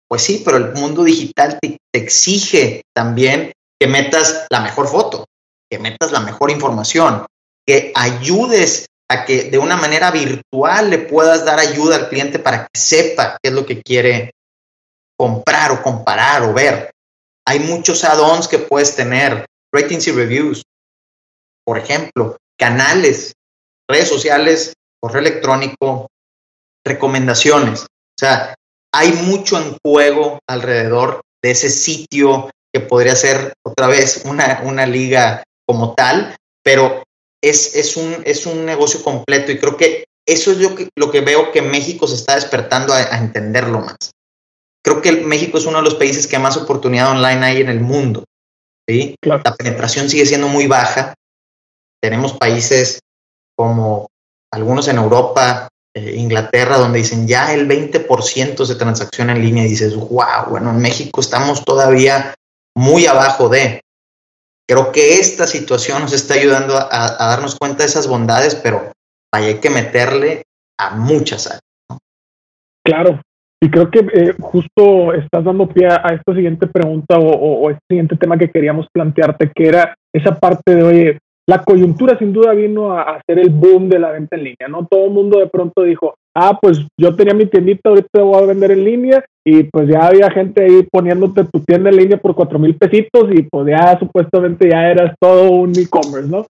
[0.07, 5.25] Pues sí, pero el mundo digital te exige también que metas la mejor foto,
[5.69, 7.25] que metas la mejor información,
[7.65, 12.63] que ayudes a que de una manera virtual le puedas dar ayuda al cliente para
[12.65, 14.31] que sepa qué es lo que quiere
[15.17, 16.91] comprar o comparar o ver.
[17.45, 20.63] Hay muchos add-ons que puedes tener, ratings y reviews,
[21.69, 23.33] por ejemplo, canales,
[23.87, 26.07] redes sociales, correo electrónico,
[26.83, 27.81] recomendaciones.
[27.83, 28.55] O sea,
[28.91, 34.87] hay mucho en juego alrededor de ese sitio que podría ser otra vez una, una
[34.87, 37.03] liga como tal, pero
[37.39, 41.11] es, es, un, es un negocio completo y creo que eso es lo que, lo
[41.11, 44.09] que veo que México se está despertando a, entenderlo más.
[44.83, 47.79] Creo que México es uno de los países que más oportunidad online hay en el
[47.79, 48.23] mundo.
[48.87, 49.13] ¿sí?
[49.21, 51.13] La penetración sigue siendo muy baja.
[52.01, 52.99] Tenemos países
[53.55, 54.07] como
[54.51, 59.69] algunos en Europa, eh, Inglaterra, donde dicen ya el 20% de transacción en línea y
[59.69, 62.33] dices, wow, bueno, en México estamos todavía
[62.75, 63.81] muy abajo de.
[64.67, 68.91] Creo que esta situación nos está ayudando a, darnos cuenta de esas bondades, pero
[69.33, 70.43] hay que meterle
[70.79, 71.63] a muchas áreas.
[72.85, 73.19] Claro,
[73.61, 77.83] Y creo que eh, justo estás dando pie a esta siguiente pregunta o, o, este
[77.89, 82.53] siguiente tema que queríamos plantearte, que era esa parte de, oye, la coyuntura sin duda
[82.53, 84.85] vino a, hacer el boom de la venta en línea, ¿no?
[84.85, 88.45] Todo el mundo de pronto dijo, ah, pues yo tenía mi tiendita, ahorita voy a
[88.45, 92.35] vender en línea y pues ya había gente ahí poniéndote tu tienda en línea por
[92.35, 96.45] cuatro mil pesitos y pues ya supuestamente ya eras todo un e-commerce, ¿no?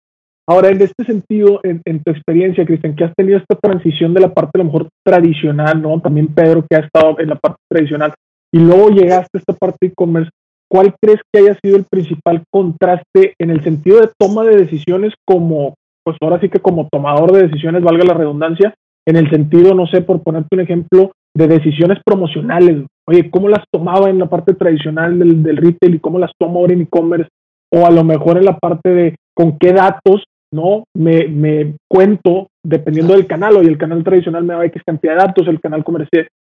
[0.49, 4.33] Ahora, en este sentido, en, tu experiencia, Cristian, que has tenido esta transición de la
[4.33, 6.01] parte a lo mejor tradicional, ¿no?
[6.01, 8.13] También Pedro, que ha estado en la parte tradicional,
[8.51, 10.31] y luego llegaste a esta parte e-commerce,
[10.69, 15.13] ¿cuál crees que haya sido el principal contraste en el sentido de toma de decisiones
[15.25, 18.73] como, pues ahora sí que como tomador de decisiones, valga la redundancia,
[19.07, 22.85] en el sentido, no sé, por ponerte un ejemplo, de decisiones promocionales?
[23.07, 26.59] Oye, ¿cómo las tomaba en la parte tradicional del, del retail y cómo las tomo
[26.59, 27.29] ahora en e-commerce?
[27.71, 30.85] O a lo mejor en la parte de con qué datos ¿no?
[30.95, 33.57] Me, me cuento dependiendo del canal.
[33.57, 35.83] Hoy el canal tradicional me da X cantidad de datos, el canal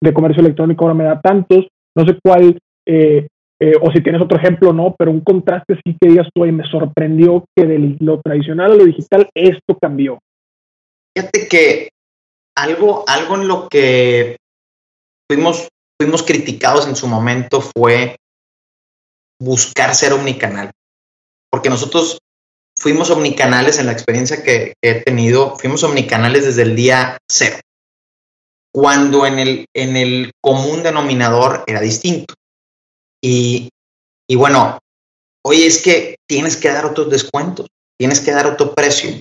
[0.03, 1.67] de comercio electrónico ahora me da tantos.
[1.97, 3.27] No sé cuál, eh,
[3.59, 4.95] eh, o si tienes otro ejemplo, ¿no?
[4.99, 8.75] Pero un contraste así que digas tú, y me sorprendió que de lo tradicional a
[8.75, 10.19] lo digital esto cambió.
[11.17, 11.89] Fíjate que
[12.57, 14.37] algo, algo en lo que
[15.31, 18.17] fuimos, fuimos criticados en su momento fue
[19.41, 20.71] buscar ser omnicanal.
[21.51, 22.19] Porque nosotros
[22.79, 27.59] fuimos omnicanales en la experiencia que, he tenido, fuimos omnicanales desde el día cero,
[28.73, 32.35] cuando en el, en el común denominador era distinto.
[33.23, 33.69] Y,
[34.29, 34.79] y bueno,
[35.45, 37.67] oye, es que tienes que dar otros descuentos,
[37.99, 39.21] tienes que dar otro precio.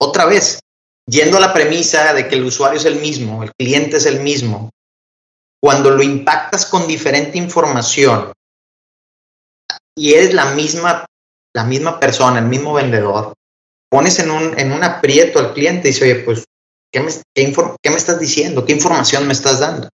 [0.00, 0.60] Otra vez,
[1.06, 4.20] yendo a la premisa de que el usuario es el mismo, el cliente es el
[4.20, 4.70] mismo,
[5.62, 8.32] cuando lo impactas con diferente información
[9.96, 11.06] y eres la misma
[11.54, 13.34] la misma persona, el mismo vendedor,
[13.90, 16.44] pones en un, en un aprieto al cliente y dice, oye, pues,
[16.92, 18.64] ¿qué me, qué, me estás diciendo?
[18.64, 19.88] ¿Qué información me estás dando?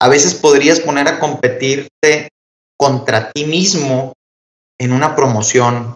[0.00, 2.28] A veces podrías poner a competirte
[2.84, 4.12] contra ti mismo
[4.78, 5.94] en una promoción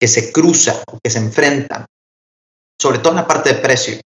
[0.00, 1.84] que se cruza o que se enfrenta,
[2.80, 4.00] sobre todo en la parte de precio.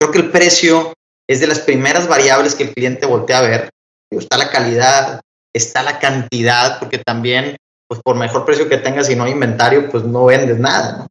[0.00, 0.94] Creo que el precio
[1.28, 3.68] es de las primeras variables que el cliente voltea a ver.
[4.10, 5.20] Está la calidad,
[5.54, 9.90] está la cantidad, porque también pues por mejor precio que tengas y no hay inventario,
[9.90, 11.06] pues no vendes nada, ¿no?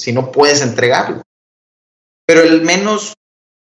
[0.00, 1.20] Si no puedes entregarlo.
[2.26, 3.12] Pero al menos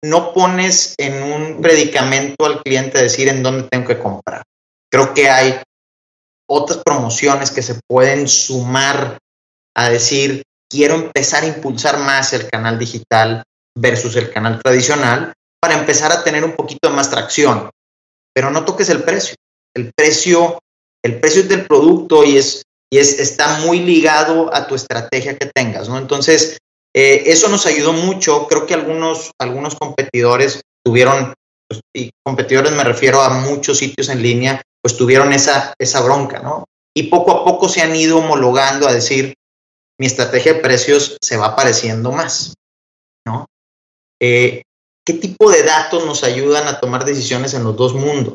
[0.03, 4.43] no pones en un predicamento al cliente decir en dónde tengo que comprar.
[4.91, 5.61] Creo que hay
[6.49, 9.19] otras promociones que se pueden sumar
[9.77, 13.43] a decir, quiero empezar a impulsar más el canal digital
[13.77, 17.71] versus el canal tradicional para empezar a tener un poquito de más tracción.
[18.35, 19.35] Pero no toques el precio.
[19.75, 20.59] El precio
[21.05, 25.51] el precio del producto y es, y es, está muy ligado a tu estrategia que
[25.55, 25.99] tengas, ¿no?
[25.99, 26.59] Entonces,
[26.95, 28.47] eh, eso nos ayudó mucho.
[28.49, 31.35] Creo que algunos, algunos competidores tuvieron,
[31.69, 36.41] pues, y competidores me refiero a muchos sitios en línea, pues tuvieron esa, esa bronca,
[36.41, 36.65] ¿no?
[36.95, 39.35] Y poco a poco se han ido homologando a decir,
[39.99, 42.55] mi estrategia de precios se va apareciendo más,
[43.27, 43.47] ¿no?
[44.21, 44.63] Eh,
[45.05, 48.35] ¿Qué tipo de datos nos ayudan a tomar decisiones en los dos mundos?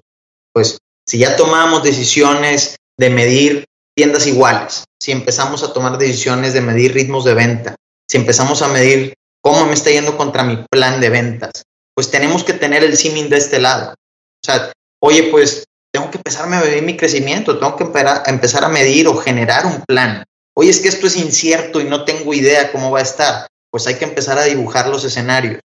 [0.53, 6.61] Pues si ya tomamos decisiones de medir tiendas iguales, si empezamos a tomar decisiones de
[6.61, 7.75] medir ritmos de venta,
[8.09, 12.43] si empezamos a medir cómo me está yendo contra mi plan de ventas, pues tenemos
[12.43, 13.91] que tener el simming de este lado.
[13.91, 17.83] O sea, oye, pues tengo que empezar a medir mi crecimiento, tengo que
[18.25, 20.23] empezar a medir o generar un plan.
[20.55, 23.47] Oye, es que esto es incierto y no tengo idea cómo va a estar.
[23.71, 25.59] Pues hay que empezar a dibujar los escenarios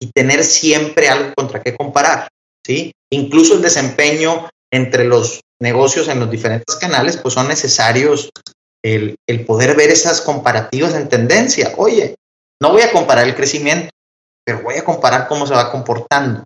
[0.00, 2.28] y tener siempre algo contra qué comparar,
[2.64, 2.92] ¿sí?
[3.10, 8.30] Incluso el desempeño entre los negocios en los diferentes canales, pues son necesarios
[8.82, 9.16] el,
[9.46, 11.72] poder ver esas comparativas en tendencia.
[11.76, 12.16] Oye,
[12.60, 13.90] no voy a comparar el crecimiento,
[14.44, 16.44] pero voy a comparar cómo se va comportando,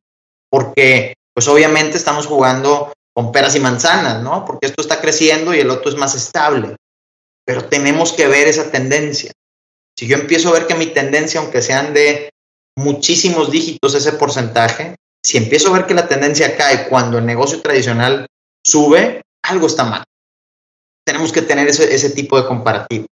[0.50, 4.44] porque pues obviamente estamos jugando con peras y manzanas, ¿no?
[4.44, 6.76] Porque esto está creciendo y el otro es más estable,
[7.44, 9.32] pero tenemos que ver esa tendencia.
[9.98, 12.30] Si yo empiezo a ver que mi tendencia, aunque sean de
[12.76, 17.60] muchísimos dígitos ese porcentaje, si empiezo a ver que la tendencia cae cuando el negocio
[17.60, 18.28] tradicional
[18.64, 20.04] sube, algo está mal.
[21.04, 23.06] Tenemos que tener ese, tipo de comparativo.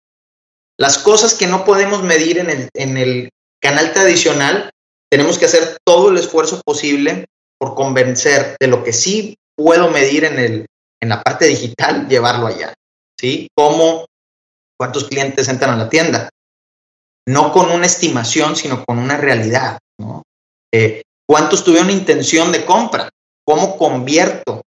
[0.78, 3.28] Las cosas que no podemos medir en el, en el
[3.60, 4.70] canal tradicional,
[5.10, 7.24] tenemos que hacer todo el esfuerzo posible
[7.58, 10.66] por convencer de lo que sí puedo medir en, el,
[11.00, 12.74] en la parte digital, llevarlo allá.
[13.18, 13.48] ¿Sí?
[13.54, 14.06] ¿Cómo?
[14.78, 16.28] ¿Cuántos clientes entran a la tienda?
[17.26, 19.78] No con una estimación, sino con una realidad.
[19.98, 20.22] ¿no?
[20.72, 23.08] Eh, ¿Cuántos tuvieron intención de compra?
[23.44, 24.62] ¿Cómo convierto?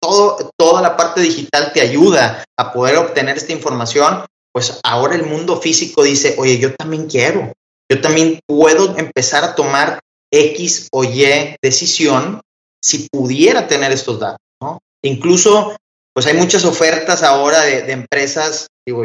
[0.00, 4.24] todo, toda la parte digital te ayuda a poder obtener esta información.
[4.52, 7.52] Pues ahora el mundo físico dice, oye, yo también quiero,
[7.90, 10.00] yo también puedo empezar a tomar
[10.32, 12.40] X o Y decisión
[12.82, 14.80] si pudiera tener estos datos, ¿no?
[15.02, 15.76] Incluso,
[16.14, 19.04] pues hay muchas ofertas ahora de, empresas, digo,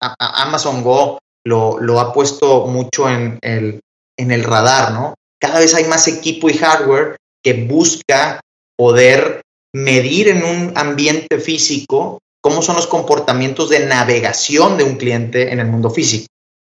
[0.00, 3.80] Amazon Go lo, ha puesto mucho en el,
[4.18, 5.14] en el radar, ¿no?
[5.40, 8.40] Cada vez hay más equipo y hardware que busca
[8.76, 9.42] poder
[9.74, 15.60] medir en un ambiente físico cómo son los comportamientos de navegación de un cliente en
[15.60, 16.26] el mundo físico.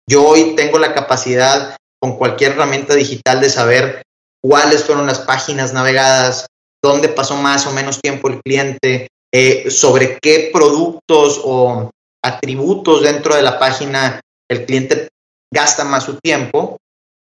[0.07, 4.03] Yo hoy tengo la capacidad con cualquier herramienta digital de saber
[4.43, 6.47] cuáles fueron las páginas navegadas,
[6.83, 11.89] dónde pasó más o menos tiempo el cliente, eh, sobre qué productos o
[12.23, 15.09] atributos dentro de la página el cliente
[15.53, 16.77] gasta más su tiempo.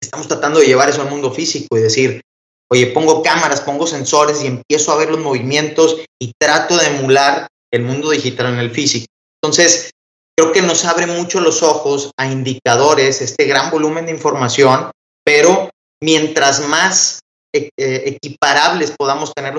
[0.03, 2.21] Estamos tratando de llevar eso al mundo físico y decir,
[2.71, 7.47] oye, pongo cámaras, pongo sensores y empiezo a ver los movimientos y trato de emular
[7.73, 9.07] el mundo digital en el físico.
[9.43, 9.91] Entonces,
[10.37, 14.91] creo que nos abre mucho los ojos a indicadores, este gran volumen de información,
[15.25, 15.71] pero
[16.05, 17.21] mientras más
[17.53, 19.55] eh, eh, equiparables podamos tener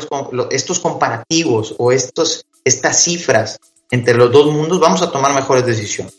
[0.51, 3.57] estos comparativos o estos, estas cifras
[3.89, 6.13] entre los dos mundos, vamos a tomar mejores decisiones.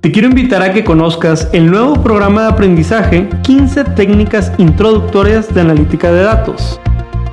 [0.00, 5.60] Te quiero invitar a que conozcas el nuevo programa de aprendizaje 15 técnicas introductorias de
[5.62, 6.78] analítica de datos.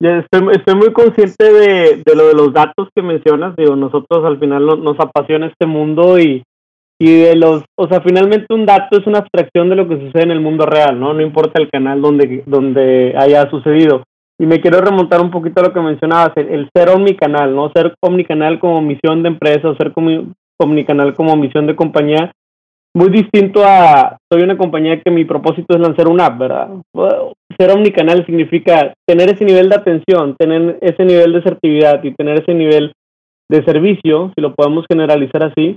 [0.00, 3.54] Estoy, estoy muy consciente de, de, lo de los datos que mencionas.
[3.56, 6.42] Digo, nosotros al final nos, apasiona este mundo y,
[6.98, 10.22] y de los, o sea, finalmente un dato es una abstracción de lo que sucede
[10.22, 11.12] en el mundo real, ¿no?
[11.12, 14.04] No importa el canal donde, donde haya sucedido.
[14.38, 17.70] Y me quiero remontar un poquito a lo que mencionabas, el, ser omnicanal, ¿no?
[17.74, 19.92] Ser omnicanal como misión de empresa o ser
[20.58, 22.32] omnicanal como misión de compañía
[22.94, 26.68] muy distinto a soy una compañía que mi propósito es lanzar una app, ¿verdad?
[27.60, 32.40] Ser omnicanal significa tener ese nivel de atención, tener ese nivel de asertividad y tener
[32.40, 32.94] ese nivel
[33.50, 35.76] de servicio, si lo podemos generalizar así,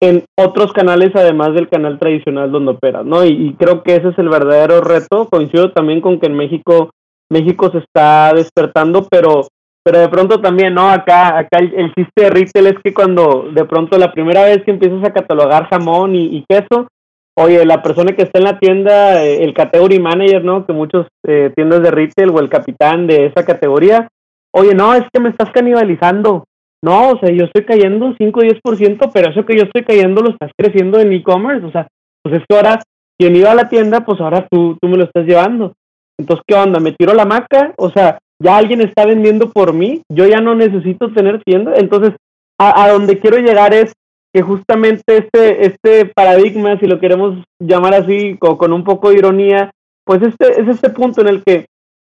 [0.00, 3.24] en otros canales además del canal tradicional donde operas, ¿no?
[3.24, 5.28] Y, creo que ese es el verdadero reto.
[5.30, 6.90] Coincido también con que en México
[7.30, 9.46] México se está despertando, pero
[9.84, 10.88] pero de pronto también, ¿no?
[10.90, 14.72] Acá, acá el, chiste de retail es que cuando de pronto la primera vez que
[14.72, 16.88] empiezas a catalogar jamón y, queso,
[17.36, 20.66] oye, la persona que está en la tienda, eh, el category manager, ¿no?
[20.66, 24.08] Que muchos eh, tiendas de retail o el capitán de esa categoría,
[24.52, 26.44] oye, no, es que me estás canibalizando.
[26.82, 30.20] No, o sea, yo estoy cayendo 5 o 10%, pero eso que yo estoy cayendo
[30.20, 31.64] lo estás creciendo en e-commerce.
[31.64, 31.88] O sea,
[32.22, 32.78] pues es que ahora,
[33.18, 35.72] quien iba a la tienda, pues ahora tú, tú me lo estás llevando.
[36.18, 36.80] Entonces, ¿qué onda?
[36.80, 37.72] ¿Me tiro la maca?
[37.78, 41.72] O sea, ya alguien está vendiendo por mí, yo ya no necesito tener tienda.
[41.76, 42.12] Entonces,
[42.58, 43.92] a, donde quiero llegar es
[44.34, 49.70] que justamente este, este paradigma, si lo queremos llamar así, con, un poco de ironía,
[50.04, 51.66] pues este es este punto en el que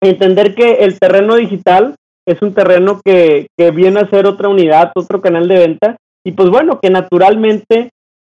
[0.04, 1.96] entender que el terreno digital
[2.28, 6.34] es un terreno que, que viene a ser otra unidad, otro canal de venta, y
[6.34, 7.92] pues bueno, que naturalmente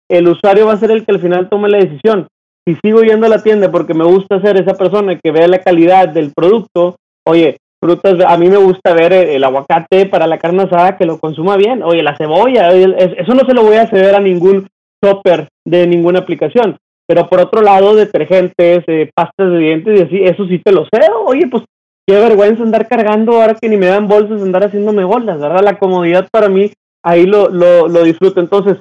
[0.09, 2.27] el usuario va a ser el que al final tome la decisión.
[2.67, 5.63] Si sigo yendo a la tienda porque me gusta ser esa persona que vea la
[5.63, 10.63] calidad del producto, oye, frutas, a mí me gusta ver el, aguacate para la carne
[10.63, 11.83] asada que lo consuma bien.
[11.83, 14.67] Oye, la cebolla, eso no se lo voy a ceder a ningún
[15.03, 16.77] shopper de ninguna aplicación.
[17.07, 20.85] Pero por otro lado, detergentes, eh, pastas de dientes y así, eso sí te lo
[20.93, 21.23] cedo.
[21.25, 21.63] Oye, pues
[22.05, 25.61] qué vergüenza andar cargando ahora que ni me dan bolsas, andar haciéndome bolas, ¿verdad?
[25.63, 26.71] La comodidad para mí,
[27.03, 28.41] ahí lo, lo, lo disfruto.
[28.41, 28.77] Entonces,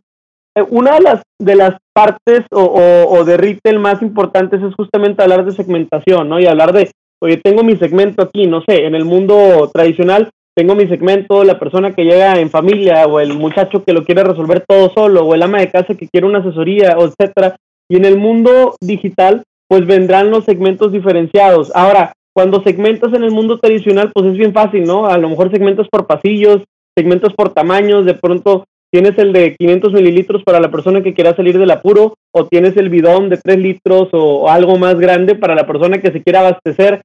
[0.57, 4.75] eh, una de las, de las partes o, o, o de retail más importantes es
[4.75, 6.41] justamente hablar de segmentación, ¿no?
[6.41, 6.91] Y hablar de
[7.23, 11.59] oye, tengo mi segmento aquí, no sé, en el mundo tradicional tengo mi segmento, la
[11.59, 15.35] persona que llega en familia o el muchacho que lo quiere resolver todo solo o
[15.35, 17.57] el ama de casa que quiere una asesoría, etcétera.
[17.91, 21.71] Y en el mundo digital, pues vendrán los segmentos diferenciados.
[21.75, 25.05] Ahora, cuando segmentas en el mundo tradicional, pues es bien fácil, ¿no?
[25.07, 26.63] A lo mejor segmentos por pasillos,
[26.97, 28.65] segmentos por tamaños, de pronto
[28.97, 32.79] tienes el de 500 mililitros para la persona que quiera salir del apuro, o tienes
[32.79, 36.41] el bidón de 3 litros o, algo más grande para la persona que se quiera
[36.41, 37.03] abastecer.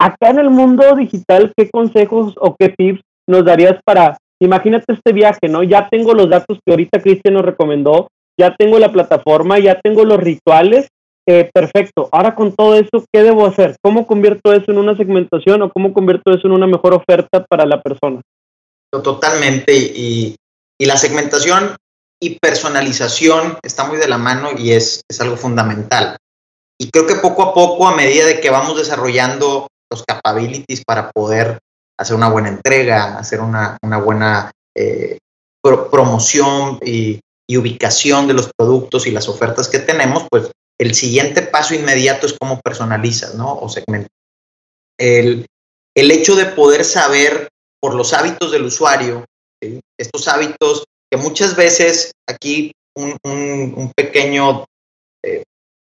[0.00, 5.12] acá en el mundo digital, ¿qué consejos o qué tips nos darías para, imagínate este
[5.12, 5.62] viaje, ¿no?
[5.62, 8.08] Ya tengo los datos que ahorita Cristian nos recomendó,
[8.40, 10.88] ya tengo la plataforma, ya tengo los rituales,
[11.28, 12.08] eh, perfecto.
[12.12, 13.76] Ahora con todo eso, ¿qué debo hacer?
[13.82, 17.66] ¿Cómo convierto eso en una segmentación o cómo convierto eso en una mejor oferta para
[17.66, 18.22] la persona?
[18.90, 19.74] Totalmente.
[19.74, 20.34] Y,
[20.84, 21.76] la segmentación
[22.20, 26.16] y personalización está muy de la mano y es, es algo fundamental.
[26.78, 31.10] Y creo que poco a poco, a medida de que vamos desarrollando los capabilities para
[31.10, 31.58] poder
[31.98, 35.18] hacer una buena entrega, hacer una, buena eh,
[35.62, 41.42] promoción y, y, ubicación de los productos y las ofertas que tenemos, pues el siguiente
[41.42, 43.54] paso inmediato es cómo personalizas, ¿no?
[43.54, 44.10] O segmentas.
[44.98, 45.46] El,
[45.94, 47.48] el hecho de poder saber
[47.80, 49.24] por los hábitos del usuario,
[49.98, 54.64] estos hábitos que muchas veces aquí un, un, pequeño
[55.24, 55.44] eh,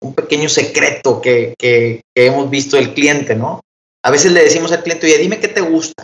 [0.02, 3.62] un pequeño secreto que, que, hemos visto del cliente, ¿no?
[4.04, 6.04] A veces le decimos al cliente, oye, dime qué te gusta.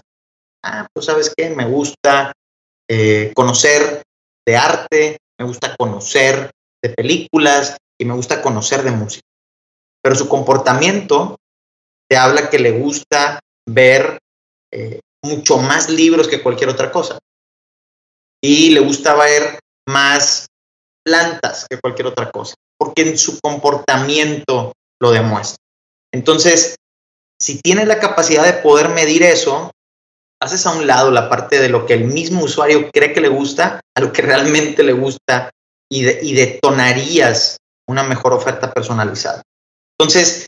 [0.63, 2.33] Ah, pues sabes qué, me gusta
[2.89, 4.03] eh, conocer
[4.45, 6.51] de arte, me gusta conocer
[6.81, 9.27] de películas, y me gusta conocer de música.
[10.01, 11.37] Pero su comportamiento
[12.09, 14.19] te habla que le gusta ver
[14.71, 17.17] eh, mucho más libros que cualquier otra cosa.
[18.47, 20.45] Y le gusta ver más
[21.03, 25.57] plantas que cualquier otra cosa, porque en su comportamiento lo demuestra.
[26.13, 26.75] Entonces,
[27.41, 29.71] si tienes la capacidad de poder medir eso,
[30.39, 33.29] haces a un lado la parte de lo que el mismo usuario cree que le
[33.29, 35.49] gusta a lo que realmente le gusta
[35.89, 39.41] y, y detonarías una mejor oferta personalizada.
[39.97, 40.45] Entonces,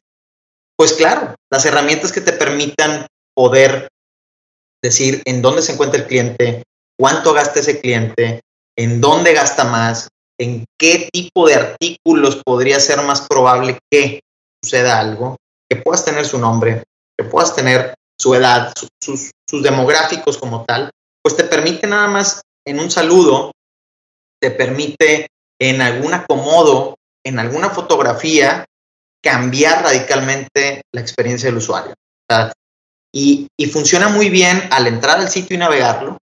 [0.78, 3.88] pues claro, las herramientas que te permitan poder
[4.84, 6.64] decir en dónde se encuentra el cliente,
[7.00, 8.42] cuánto gasta ese cliente,
[8.78, 14.22] en dónde gasta más, en qué tipo de artículos podría ser más probable que
[14.64, 15.38] suceda algo,
[15.70, 16.84] que puedas tener su nombre,
[17.18, 19.32] que puedas tener su edad, sus,
[19.64, 20.90] demográficos como tal,
[21.24, 23.52] pues te permite nada más en un saludo,
[24.42, 25.28] te permite
[25.60, 26.96] en algún acomodo
[27.26, 28.66] en alguna fotografía
[29.22, 31.94] cambiar radicalmente la experiencia del usuario.
[33.14, 36.18] y, funciona muy bien al entrar al sitio y navegarlo.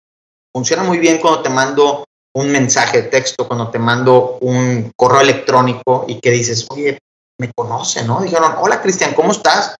[0.55, 5.19] Funciona muy bien cuando te mando un mensaje de texto, cuando te mando un correo
[5.19, 6.97] electrónico y que dices, oye,
[7.37, 8.21] me conoce, ¿no?
[8.21, 9.75] Dijeron, hola Cristian, ¿cómo estás?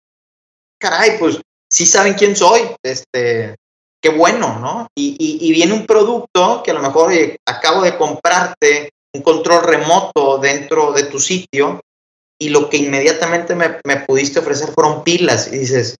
[0.78, 1.40] Caray, pues
[1.72, 3.56] sí saben quién soy, este,
[4.02, 4.88] qué bueno, ¿no?
[4.94, 7.14] Y, y, viene un producto que a lo mejor
[7.46, 11.80] acabo de comprarte un control remoto dentro de tu sitio
[12.38, 15.96] y lo que inmediatamente me, pudiste ofrecer fueron pilas y dices,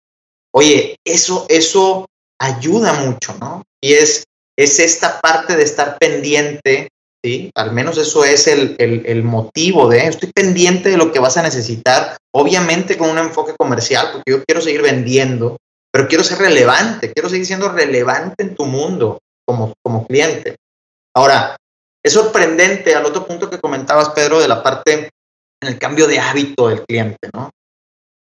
[0.52, 2.08] oye, eso, eso
[2.42, 3.64] ayuda mucho, ¿no?
[3.82, 4.26] Y es,
[4.58, 6.90] es esta parte de estar pendiente,
[7.24, 7.52] ¿sí?
[7.56, 11.44] Al menos eso es el, el, motivo de, estoy pendiente de lo que vas a
[11.44, 15.58] necesitar, obviamente con un enfoque comercial, porque yo quiero seguir vendiendo,
[15.92, 20.56] pero quiero ser relevante, quiero seguir siendo relevante en tu mundo como, como cliente.
[21.16, 21.56] Ahora,
[22.04, 25.10] es sorprendente al otro punto que comentabas, Pedro, de la parte
[25.62, 27.50] en el cambio de hábito del cliente, ¿no?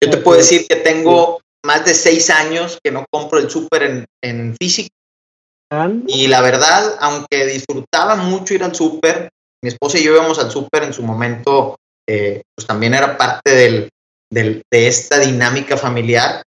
[0.02, 4.06] Yo te puedo decir que tengo más de seis años que no compro el súper
[4.22, 4.94] en, físico.
[6.06, 9.30] Y la verdad, aunque disfrutaba mucho ir al súper,
[9.62, 11.76] mi esposa y yo íbamos al súper en su momento,
[12.08, 13.90] eh, pues también era parte del,
[14.32, 16.42] de esta dinámica familiar,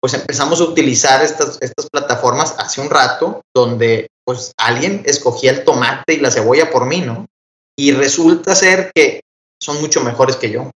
[0.00, 5.64] pues empezamos a utilizar estas, estas plataformas hace un rato, donde pues alguien escogía el
[5.64, 7.26] tomate y la cebolla por mí, ¿no?
[7.78, 9.20] Y resulta ser que
[9.60, 10.70] son mucho mejores que yo.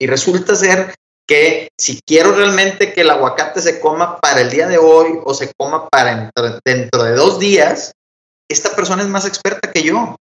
[0.00, 0.94] Y resulta ser
[1.26, 5.34] que si quiero realmente que el aguacate se coma para el día de hoy o
[5.34, 6.30] se coma para
[6.64, 7.92] dentro de dos días,
[8.50, 10.16] esta persona es más experta que yo,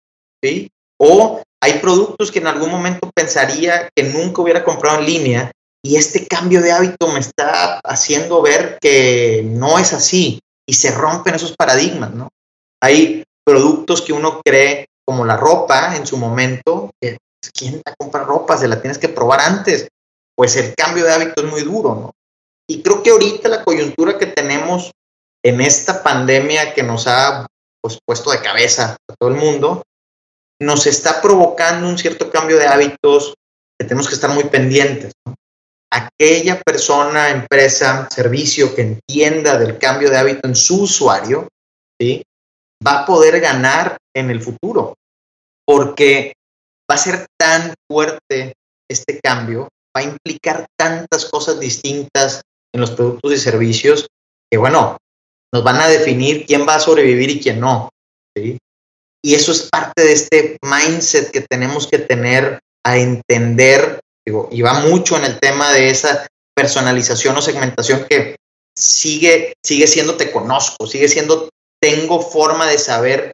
[0.43, 0.71] ¿sí?
[0.99, 5.53] O hay productos que en algún momento pensaría que nunca hubiera comprado en línea
[5.85, 10.91] y este cambio de hábito me está haciendo ver que no es así y se
[10.91, 12.29] rompen esos paradigmas, ¿no?
[12.83, 17.95] Hay productos que uno cree, como la ropa en su momento, que pues, ¿quién a
[17.97, 18.59] comprar ropa?
[18.59, 19.87] Se la tienes que probar antes.
[20.37, 22.13] Pues el cambio de hábito es muy duro, ¿no?
[22.69, 24.93] Y creo que ahorita la coyuntura que tenemos
[25.45, 27.47] en esta pandemia que nos ha
[27.81, 29.83] pues, puesto de cabeza a todo el mundo,
[30.61, 33.35] nos está provocando un cierto cambio de hábitos
[33.79, 35.13] que tenemos que estar muy pendientes.
[35.91, 41.49] Aquella persona, empresa, servicio que entienda del cambio de hábito en su usuario,
[42.01, 42.25] ¿sí?
[42.85, 44.95] va a poder ganar en el futuro,
[45.65, 46.33] porque
[46.91, 48.55] va a ser tan fuerte
[48.89, 52.43] este cambio, va a implicar tantas cosas distintas
[52.75, 54.07] en los productos y servicios
[54.51, 54.99] que, bueno,
[55.53, 57.89] nos van a definir quién va a sobrevivir y quién no.
[58.37, 64.61] Y eso es parte de este mindset que tenemos que tener a entender, digo, y
[64.63, 68.37] va mucho en el tema de esa personalización o segmentación que
[68.77, 71.49] sigue, sigue siendo te conozco, sigue siendo
[71.81, 73.33] tengo forma de saber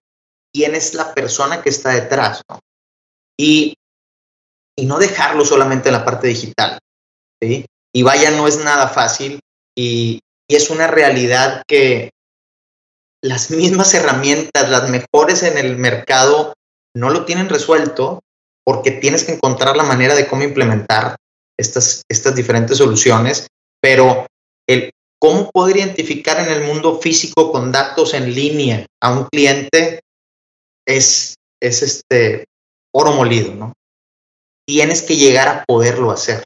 [0.52, 2.42] quién es la persona que está detrás.
[3.38, 3.74] Y,
[4.76, 6.78] y no dejarlo solamente en la parte digital,
[7.40, 7.66] ¿sí?
[7.94, 9.40] Y vaya, no es nada fácil
[9.76, 12.10] y, y es una realidad que
[13.22, 16.54] las mismas herramientas, las mejores en el mercado,
[16.94, 18.20] no lo tienen resuelto
[18.64, 21.16] porque tienes que encontrar la manera de cómo implementar
[21.58, 23.48] estas, estas diferentes soluciones,
[23.80, 24.26] pero
[24.66, 30.00] el cómo poder identificar en el mundo físico con datos en línea a un cliente
[30.86, 32.44] es, es este
[32.92, 33.72] oro molido, ¿no?
[34.66, 36.44] Tienes que llegar a poderlo hacer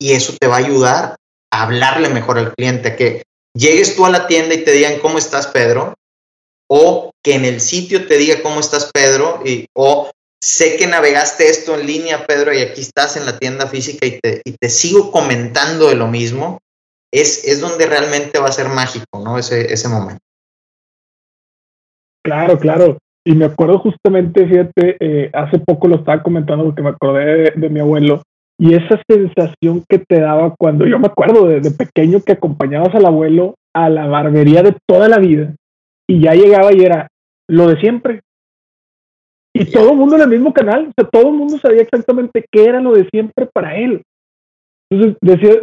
[0.00, 1.16] y eso te va a ayudar
[1.52, 3.22] a hablarle mejor al cliente, que
[3.54, 5.94] llegues tú a la tienda y te digan cómo estás, Pedro,
[6.68, 10.10] o que en el sitio te diga cómo estás, Pedro, y, o
[10.42, 14.18] sé que navegaste esto en línea, Pedro, y aquí estás en la tienda física y
[14.20, 16.60] te, y te sigo comentando de lo mismo,
[17.12, 19.36] es, es donde realmente va a ser mágico, ¿no?
[19.36, 20.22] Ese, ese momento.
[22.24, 22.98] Claro, claro.
[23.24, 27.50] Y me acuerdo justamente, fíjate, eh, hace poco lo estaba comentando porque me acordé de,
[27.54, 28.22] de, mi abuelo
[28.58, 32.94] y esa sensación que te daba cuando yo me acuerdo de, de, pequeño que acompañabas
[32.94, 35.54] al abuelo a la barbería de toda la vida
[36.08, 37.08] y ya llegaba y era
[37.48, 38.20] lo de siempre.
[39.54, 42.44] Y todo el mundo en el mismo canal, o sea, todo el mundo sabía exactamente
[42.50, 44.02] qué era lo de siempre para él.
[44.90, 45.54] Entonces, decía,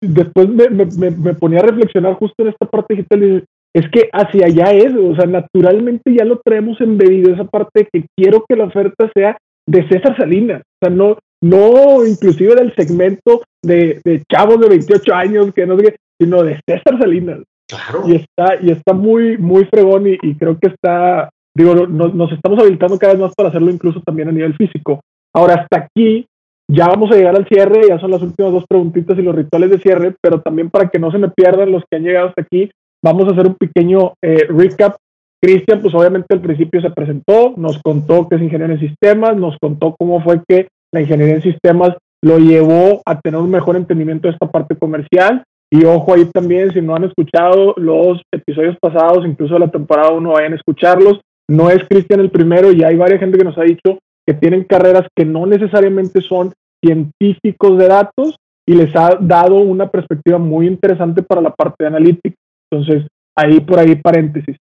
[0.00, 3.44] después me, me, me ponía a reflexionar justo en esta parte digital y
[3.78, 8.06] es que hacia allá es, o sea, naturalmente ya lo traemos embebido, esa parte que
[8.16, 13.42] quiero que la oferta sea de César Salinas, o sea, no, no inclusive del segmento
[13.62, 17.40] de, de chavos de 28 años, que no sé qué, sino de César Salinas.
[17.68, 18.08] Claro.
[18.08, 22.32] Y está, y está muy, muy fregón y, y creo que está, digo, no, nos
[22.32, 25.00] estamos habilitando cada vez más para hacerlo incluso también a nivel físico.
[25.34, 26.26] Ahora, hasta aquí
[26.70, 29.70] ya vamos a llegar al cierre, ya son las últimas dos preguntitas y los rituales
[29.70, 32.42] de cierre, pero también para que no se me pierdan los que han llegado hasta
[32.42, 32.70] aquí,
[33.02, 34.96] vamos a hacer un pequeño eh, recap.
[35.40, 39.56] Cristian, pues obviamente al principio se presentó, nos contó que es ingeniero en sistemas, nos
[39.58, 44.26] contó cómo fue que la ingeniería en sistemas lo llevó a tener un mejor entendimiento
[44.26, 45.44] de esta parte comercial.
[45.70, 50.10] Y ojo ahí también, si no han escuchado los episodios pasados, incluso de la temporada
[50.10, 51.20] 1, vayan a escucharlos.
[51.48, 54.64] No es Cristian el primero y hay varias gente que nos ha dicho que tienen
[54.64, 56.52] carreras que no necesariamente son
[56.84, 58.36] científicos de datos
[58.66, 62.36] y les ha dado una perspectiva muy interesante para la parte de analítica.
[62.70, 63.06] Entonces,
[63.36, 64.56] ahí por ahí paréntesis.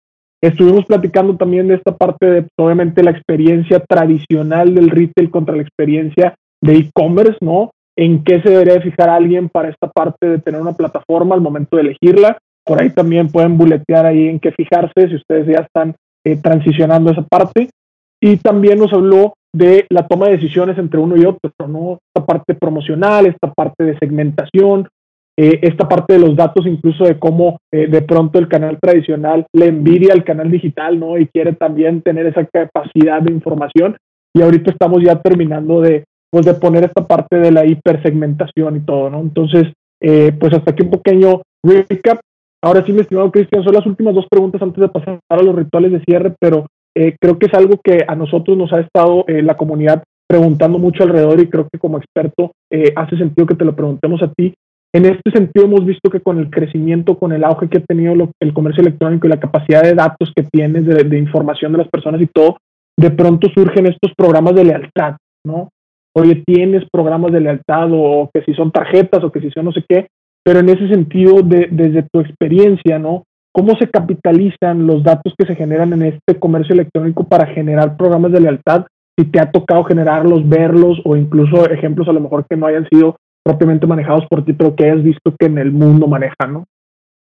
[0.41, 5.61] Estuvimos platicando también de esta parte de, obviamente, la experiencia tradicional del retail contra la
[5.61, 7.71] experiencia de e-commerce, ¿no?
[7.95, 11.77] En qué se debería fijar alguien para esta parte de tener una plataforma al momento
[11.77, 12.37] de elegirla.
[12.65, 15.95] Por ahí también pueden buletear ahí en qué fijarse si ustedes ya están
[16.25, 17.69] eh, transicionando esa parte.
[18.21, 21.99] Y también nos habló de la toma de decisiones entre uno y otro, ¿no?
[22.13, 24.89] Esta parte promocional, esta parte de segmentación,
[25.37, 29.45] eh, esta parte de los datos, incluso de cómo eh, de pronto el canal tradicional
[29.53, 31.17] le envidia al canal digital, ¿no?
[31.17, 33.97] Y quiere también tener esa capacidad de información.
[34.35, 38.79] Y ahorita estamos ya terminando de, pues, de poner esta parte de la hipersegmentación y
[38.81, 39.21] todo, ¿no?
[39.21, 39.67] Entonces,
[40.01, 42.19] eh, pues hasta aquí un pequeño recap.
[42.61, 45.55] Ahora sí, mi estimado Cristian, son las últimas dos preguntas antes de pasar a los
[45.55, 46.65] rituales de cierre, pero
[46.95, 50.77] eh, creo que es algo que a nosotros nos ha estado eh, la comunidad preguntando
[50.77, 54.31] mucho alrededor y creo que como experto eh, hace sentido que te lo preguntemos a
[54.31, 54.53] ti.
[54.95, 58.13] En este sentido hemos visto que con el crecimiento, con el auge que ha tenido
[58.39, 61.87] el comercio electrónico y la capacidad de datos que tienes, de, de, información de las
[61.87, 62.57] personas y todo,
[62.95, 65.69] de pronto surgen estos programas de lealtad, ¿no?
[66.15, 69.71] Oye, tienes programas de lealtad o que si son tarjetas o que si son no
[69.71, 70.07] sé qué,
[70.43, 73.23] pero en ese sentido, de, desde tu experiencia, ¿no?
[73.51, 78.31] ¿Cómo se capitalizan los datos que se generan en este comercio electrónico para generar programas
[78.31, 78.85] de lealtad?
[79.17, 82.87] Si te ha tocado generarlos, verlos o incluso ejemplos a lo mejor que no hayan
[82.89, 86.65] sido propiamente manejados por ti, pero que hayas visto que en el mundo manejan, ¿no?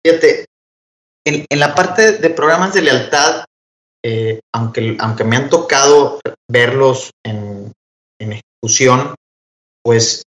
[0.05, 0.47] Fíjate,
[1.27, 3.45] en, la parte de programas de lealtad,
[4.05, 7.73] eh, aunque, aunque me han tocado verlos en,
[8.21, 9.15] en ejecución,
[9.83, 10.23] pues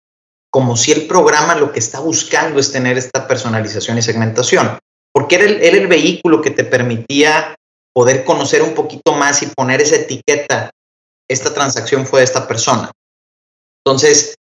[0.51, 4.79] como si el programa lo que está buscando es tener esta personalización y segmentación,
[5.13, 7.55] porque era el, era el vehículo que te permitía
[7.95, 10.71] poder conocer un poquito más y poner esa etiqueta,
[11.29, 12.91] esta transacción fue de esta persona.
[13.85, 14.35] Entonces,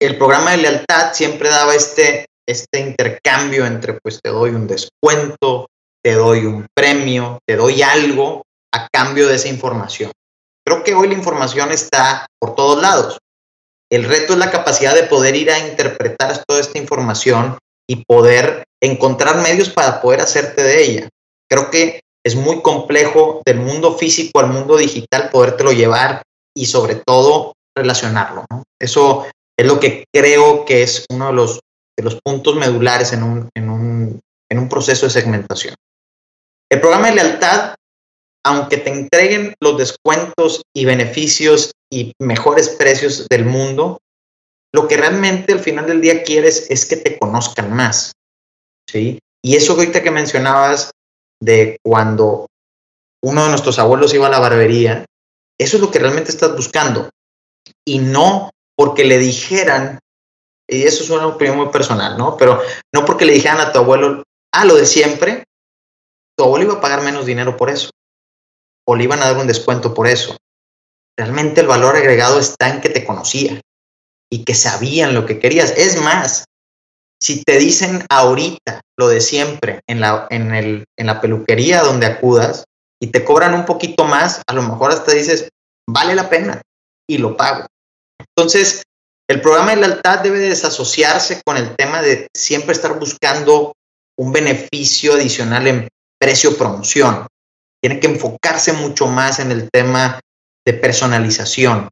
[0.00, 5.68] el programa de lealtad siempre daba este, este intercambio entre, pues te doy un descuento,
[6.02, 8.42] te doy un premio, te doy algo
[8.72, 10.12] a cambio de esa información.
[10.64, 13.18] Creo que hoy la información está por todos lados.
[13.90, 17.56] El reto es la capacidad de poder ir a interpretar toda esta información
[17.88, 21.08] y poder encontrar medios para poder hacerte de ella.
[21.48, 26.22] Creo que es muy complejo del mundo físico al mundo digital podértelo llevar
[26.56, 28.44] y sobre todo relacionarlo.
[28.80, 29.26] Eso
[29.58, 31.60] es lo que creo que es uno de los,
[31.96, 35.74] de los puntos medulares en un, en un, en un proceso de segmentación.
[36.70, 37.74] El programa de lealtad,
[38.44, 43.98] aunque te entreguen los descuentos y beneficios y mejores precios del mundo,
[44.74, 48.12] lo que realmente al final del día quieres es que te conozcan más.
[48.90, 49.18] ¿sí?
[49.42, 50.90] Y eso ahorita que mencionabas
[51.40, 52.46] de cuando
[53.22, 55.06] uno de nuestros abuelos iba a la barbería,
[55.58, 57.08] eso es lo que realmente estás buscando.
[57.84, 59.98] Y no porque le dijeran,
[60.68, 62.36] y eso es una opinión muy personal, ¿no?
[62.36, 62.60] Pero
[62.94, 64.22] no porque le dijeran a tu abuelo,
[64.52, 65.44] ah, lo de siempre,
[66.36, 67.90] tu abuelo iba a pagar menos dinero por eso.
[68.86, 70.36] O le iban a dar un descuento por eso.
[71.18, 73.60] Realmente el valor agregado está en que te conocía
[74.30, 75.72] y que sabían lo que querías.
[75.76, 76.44] Es más,
[77.20, 82.06] si te dicen ahorita lo de siempre en la, en, el, en la peluquería donde
[82.06, 82.64] acudas
[83.00, 85.48] y te cobran un poquito más, a lo mejor hasta dices,
[85.88, 86.60] vale la pena
[87.08, 87.66] y lo pago.
[88.18, 88.82] Entonces,
[89.28, 93.72] el programa de lealtad debe desasociarse con el tema de siempre estar buscando
[94.18, 95.88] un beneficio adicional en
[96.18, 97.26] precio promoción.
[97.82, 100.20] Tiene que enfocarse mucho más en el tema
[100.64, 101.88] de personalización.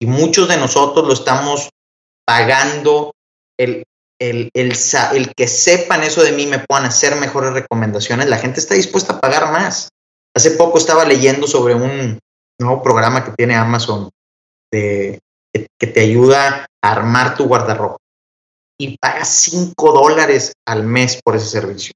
[0.00, 1.70] Y muchos de nosotros lo estamos
[2.26, 3.12] pagando
[3.58, 3.84] el,
[4.20, 4.72] el, el,
[5.12, 8.28] el, que sepan eso de mí, me puedan hacer mejores recomendaciones.
[8.28, 9.88] La gente está dispuesta a pagar más.
[10.36, 12.18] Hace poco estaba leyendo sobre un
[12.60, 14.10] nuevo programa que tiene Amazon
[14.70, 15.18] de,
[15.52, 17.98] que, te ayuda a armar tu guardarropa
[18.78, 21.92] y pagas 5 dólares al mes por ese servicio.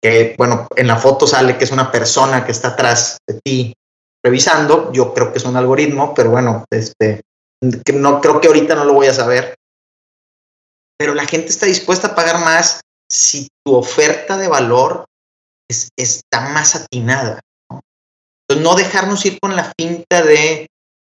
[0.00, 3.74] Que bueno, en la foto sale que es una persona que está atrás de ti
[4.22, 4.92] revisando.
[4.92, 7.22] Yo creo que es un algoritmo, pero bueno, este,
[7.94, 9.56] no creo que ahorita no lo voy a saber.
[10.96, 15.06] Pero la gente está dispuesta a pagar más si tu oferta de valor
[15.68, 17.40] es, está más atinada.
[17.70, 20.68] Entonces, no dejarnos ir con la finta de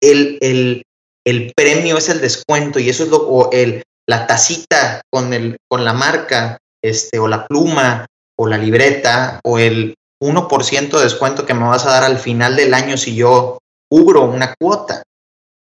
[0.01, 0.83] el, el,
[1.25, 5.57] el premio es el descuento y eso es lo, o el, la tacita con, el,
[5.69, 8.07] con la marca, este, o la pluma,
[8.37, 12.55] o la libreta, o el 1% de descuento que me vas a dar al final
[12.55, 13.59] del año si yo
[13.89, 15.03] cubro una cuota.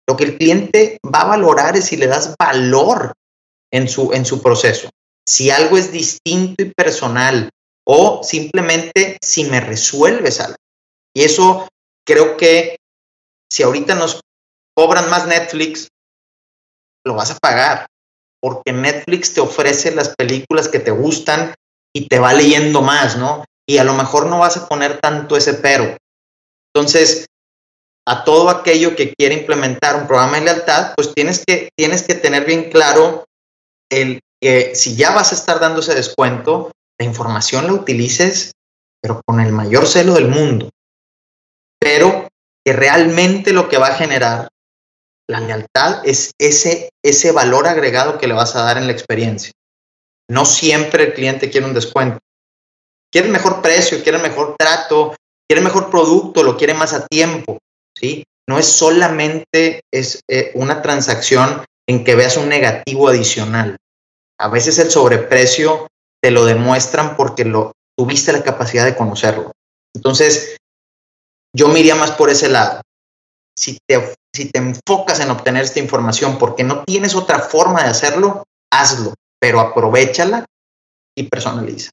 [0.09, 3.13] Lo que el cliente va a valorar es si le das valor
[3.71, 4.89] en su, en su proceso.
[5.27, 7.51] Si algo es distinto y personal
[7.87, 10.57] o simplemente si me resuelves algo.
[11.15, 11.69] Y eso
[12.07, 12.77] creo que
[13.51, 14.21] si ahorita nos
[14.81, 15.89] cobran más Netflix,
[17.05, 17.87] lo vas a pagar,
[18.41, 21.53] porque Netflix te ofrece las películas que te gustan
[21.95, 23.45] y te va leyendo más, ¿no?
[23.69, 25.99] Y a lo mejor no vas a poner tanto ese pero.
[26.73, 27.27] Entonces,
[28.09, 32.15] a todo aquello que quiere implementar un programa de lealtad, pues tienes que, tienes que
[32.15, 33.27] tener bien claro
[33.91, 38.53] el que si ya vas a estar dando ese descuento, la información la utilices,
[39.03, 40.71] pero con el mayor celo del mundo.
[41.79, 42.29] Pero
[42.65, 44.49] que realmente lo que va a generar
[45.31, 49.53] la lealtad es ese, ese valor agregado que le vas a dar en la experiencia.
[50.29, 52.19] No siempre el cliente quiere un descuento.
[53.13, 55.17] Quiere mejor precio, quiere mejor trato,
[55.49, 57.59] quiere mejor producto, lo quiere más a tiempo.
[57.97, 58.25] ¿sí?
[58.49, 63.77] No es solamente es, eh, una transacción en que veas un negativo adicional.
[64.39, 65.87] A veces el sobreprecio
[66.21, 69.53] te lo demuestran porque lo, tuviste la capacidad de conocerlo.
[69.95, 70.57] Entonces,
[71.55, 72.81] yo me iría más por ese lado.
[73.57, 77.91] Si te si te enfocas en obtener esta información porque no tienes otra forma de
[77.91, 80.45] hacerlo, hazlo, pero aprovechala
[81.17, 81.91] y personaliza.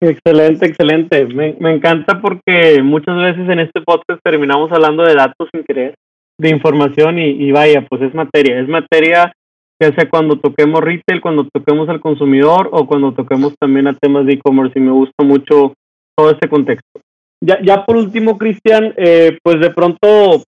[0.00, 1.26] Excelente, excelente.
[1.26, 5.94] Me, me, encanta porque muchas veces en este podcast terminamos hablando de datos sin querer,
[6.38, 8.60] de información y, y vaya, pues es materia.
[8.60, 9.32] Es materia
[9.80, 14.26] que sea cuando toquemos retail, cuando toquemos al consumidor o cuando toquemos también a temas
[14.26, 15.74] de e-commerce y me gusta mucho
[16.16, 17.00] todo este contexto.
[17.40, 20.42] Ya, ya por último, Cristian, eh, pues de pronto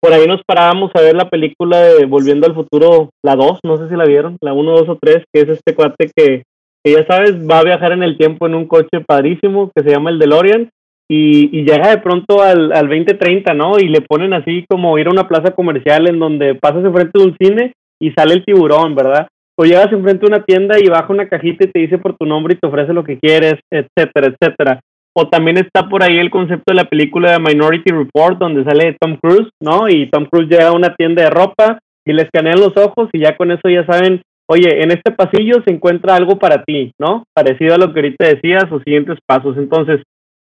[0.00, 3.78] por ahí nos parábamos a ver la película de Volviendo al Futuro, la 2, no
[3.78, 6.42] sé si la vieron, la 1, 2 o 3, que es este cuate que,
[6.84, 9.90] que, ya sabes, va a viajar en el tiempo en un coche padrísimo que se
[9.90, 10.68] llama el DeLorean
[11.10, 13.78] y, y llega de pronto al, al 2030, ¿no?
[13.78, 17.24] Y le ponen así como ir a una plaza comercial en donde pasas enfrente de
[17.24, 19.28] un cine y sale el tiburón, ¿verdad?
[19.56, 22.26] O llegas enfrente de una tienda y baja una cajita y te dice por tu
[22.26, 24.80] nombre y te ofrece lo que quieres, etcétera, etcétera.
[25.16, 28.96] O también está por ahí el concepto de la película de Minority Report, donde sale
[29.00, 29.88] Tom Cruise, ¿no?
[29.88, 33.20] Y Tom Cruise llega a una tienda de ropa y le escanean los ojos y
[33.20, 37.24] ya con eso ya saben, oye, en este pasillo se encuentra algo para ti, ¿no?
[37.32, 39.56] Parecido a lo que ahorita decías, o siguientes pasos.
[39.56, 40.02] Entonces,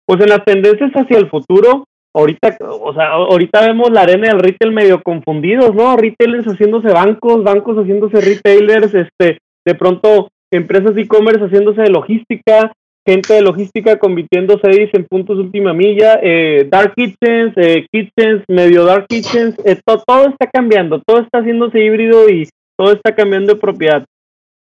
[0.07, 1.85] pues en las tendencias hacia el futuro,
[2.15, 5.97] ahorita, o sea, ahorita vemos la arena del retail medio confundidos, ¿no?
[5.97, 12.73] Retailers haciéndose bancos, bancos haciéndose retailers, este, de pronto empresas e-commerce haciéndose de logística,
[13.09, 19.07] gente de logística convirtiéndose en puntos última milla, eh, dark kitchens, eh, kitchens, medio dark
[19.09, 22.47] kitchens, eh, todo está cambiando, todo está haciéndose híbrido y
[22.77, 24.05] todo está cambiando de propiedad.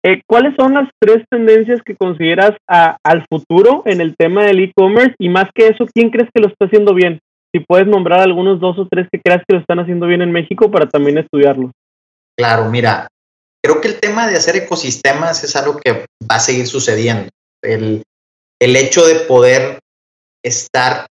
[0.05, 5.15] eh, ¿cuáles son las tres tendencias que consideras al futuro en el tema del e-commerce?
[5.21, 7.21] Y más que eso, ¿quién crees que lo está haciendo bien?
[7.55, 10.33] Si puedes nombrar algunos dos o tres que creas que lo están haciendo bien en
[10.33, 11.71] México para también estudiarlo.
[12.37, 13.07] Claro, mira,
[13.63, 15.93] creo que el tema de hacer ecosistemas es algo que
[16.29, 17.29] va a seguir sucediendo.
[17.63, 18.03] El,
[18.63, 19.81] el hecho de poder
[20.45, 21.09] estar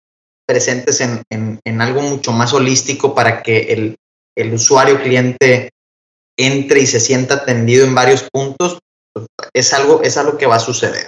[0.48, 3.96] presentes en, en, algo mucho más holístico para que el,
[4.36, 5.70] el, usuario cliente
[6.36, 8.80] entre y se sienta atendido en varios puntos,
[9.54, 11.06] es algo, es algo que va a suceder.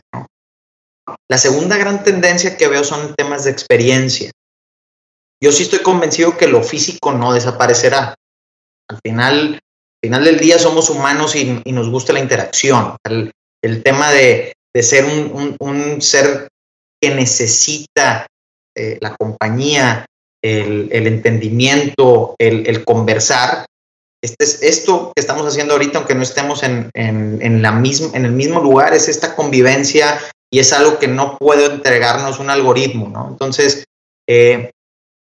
[1.29, 4.31] La segunda gran tendencia que veo son temas de experiencia.
[5.43, 8.15] Yo sí estoy convencido que lo físico no desaparecerá.
[8.89, 12.97] Al final, al final del día somos humanos y, y nos gusta la interacción.
[13.05, 16.47] El, el tema de, de ser un, un, ser
[17.03, 18.29] que necesita
[18.77, 20.07] eh, la compañía,
[20.41, 23.67] el, el entendimiento, el, el, conversar.
[24.23, 28.31] Este es, esto que estamos haciendo ahorita, aunque no estemos en, en, la en el
[28.31, 33.27] mismo lugar, es esta convivencia y es algo que no puede entregarnos un algoritmo, ¿no?
[33.31, 33.85] Entonces,
[34.29, 34.71] eh,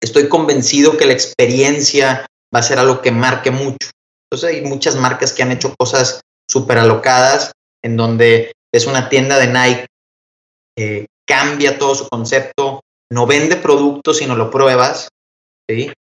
[0.00, 3.90] estoy convencido que la experiencia va a ser algo que marque mucho.
[4.30, 7.50] Entonces, hay muchas marcas que han hecho cosas súper alocadas,
[7.82, 12.80] en donde es una tienda de Nike, cambia todo su concepto,
[13.12, 15.08] no vende productos, sino lo pruebas.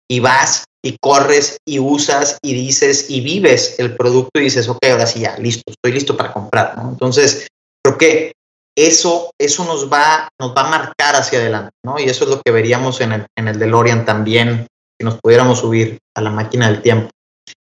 [0.08, 4.78] Y vas y corres y usas y dices y vives el producto y dices, ok,
[4.92, 6.76] ahora sí ya, listo, estoy listo para comprar.
[6.80, 7.48] Entonces,
[7.84, 8.34] creo que
[8.78, 11.98] eso, eso nos, va, nos va a marcar hacia adelante, ¿no?
[11.98, 14.68] Y eso es lo que veríamos en el, en el DeLorean también,
[15.00, 17.10] si nos pudiéramos subir a la máquina del tiempo.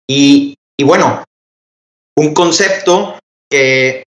[0.09, 1.23] Y, y bueno,
[2.17, 4.05] un concepto que,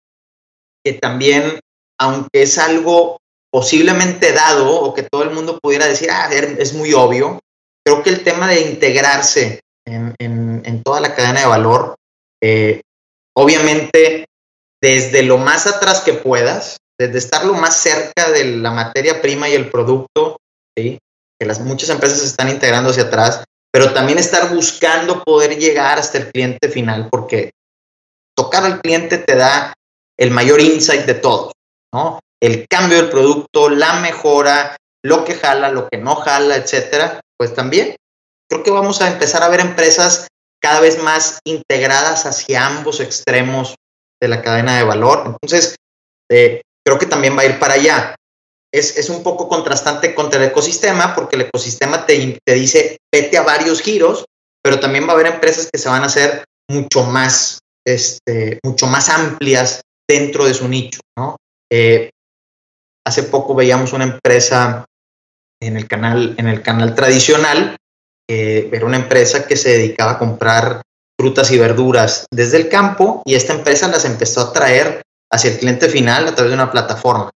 [0.84, 1.60] que también,
[2.00, 3.18] aunque es algo
[3.52, 7.40] posiblemente dado o que todo el mundo pudiera decir, ah, es muy obvio,
[7.86, 11.96] creo que el tema de integrarse en, en, toda la cadena de valor,
[12.42, 12.82] eh,
[13.36, 14.26] obviamente
[14.82, 19.50] desde lo más atrás que puedas, desde estar lo más cerca de la materia prima
[19.50, 20.38] y el producto,
[20.78, 21.00] ¿sí?
[21.40, 26.18] que las muchas empresas están integrando hacia atrás, pero también estar buscando poder llegar hasta
[26.18, 27.52] el cliente final, porque
[28.36, 29.74] tocar al cliente te da
[30.18, 31.52] el mayor insight de todos,
[31.94, 32.20] ¿no?
[32.44, 37.54] el cambio del producto, la mejora, lo que jala, lo que no jala, etcétera, pues
[37.54, 37.96] también
[38.50, 40.28] creo que vamos a empezar a ver empresas
[40.62, 43.76] cada vez más integradas hacia ambos extremos
[44.22, 45.24] de la cadena de valor.
[45.26, 45.76] Entonces,
[46.30, 48.16] eh, creo que también va a ir para allá.
[48.74, 53.38] Es, es, un poco contrastante contra el ecosistema, porque el ecosistema te, te dice, vete
[53.38, 54.26] a varios giros,
[54.62, 58.88] pero también va a haber empresas que se van a hacer mucho más, este, mucho
[58.88, 59.82] más amplias
[60.14, 61.36] dentro de su nicho, ¿no?
[61.72, 62.10] Eh,
[63.06, 64.86] Hace poco veíamos una empresa
[65.62, 67.76] en el canal, en el canal tradicional,
[68.30, 70.82] eh, era una empresa que se dedicaba a comprar
[71.20, 75.02] frutas y verduras desde el campo y esta empresa las empezó a traer
[75.32, 77.30] hacia el cliente final a través de una plataforma.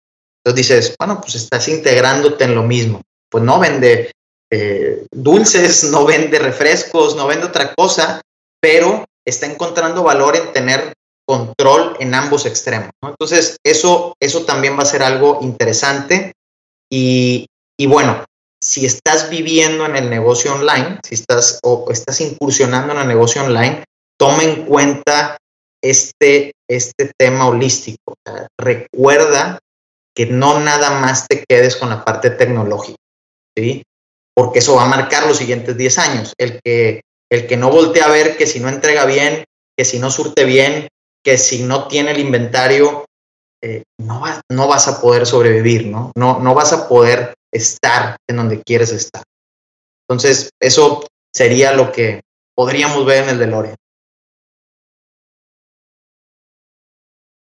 [0.45, 3.03] Entonces dices, bueno, pues estás integrándote en lo mismo.
[3.29, 4.13] Pues no vende
[4.53, 8.21] eh, dulces, no vende refrescos, no vende otra cosa,
[8.61, 10.93] pero está encontrando valor en tener
[11.27, 12.91] control en ambos extremos.
[13.03, 16.33] Entonces, eso, eso también va a ser algo interesante.
[16.91, 17.47] Y,
[17.79, 18.25] y, bueno,
[18.63, 23.43] si estás viviendo en el negocio online, si estás o estás incursionando en el negocio
[23.43, 23.85] online,
[24.19, 25.37] toma en cuenta
[25.83, 28.15] este, este tema holístico.
[28.59, 29.59] recuerda
[30.15, 32.99] que no nada más te quedes con la parte tecnológica,
[33.57, 33.83] ¿sí?
[34.35, 36.33] Porque eso va a marcar los siguientes 10 años.
[36.39, 39.45] El que, el que no voltea a ver que si no entrega bien,
[39.77, 40.89] que si no surte bien,
[41.27, 43.05] que si no tiene el inventario,
[43.61, 46.13] eh, no, no vas a poder sobrevivir, ¿no?
[46.17, 46.39] ¿no?
[46.39, 49.25] No vas a poder estar en donde quieres estar.
[50.09, 51.05] Entonces, eso
[51.35, 52.21] sería lo que
[52.55, 53.75] podríamos ver en el DeLorean.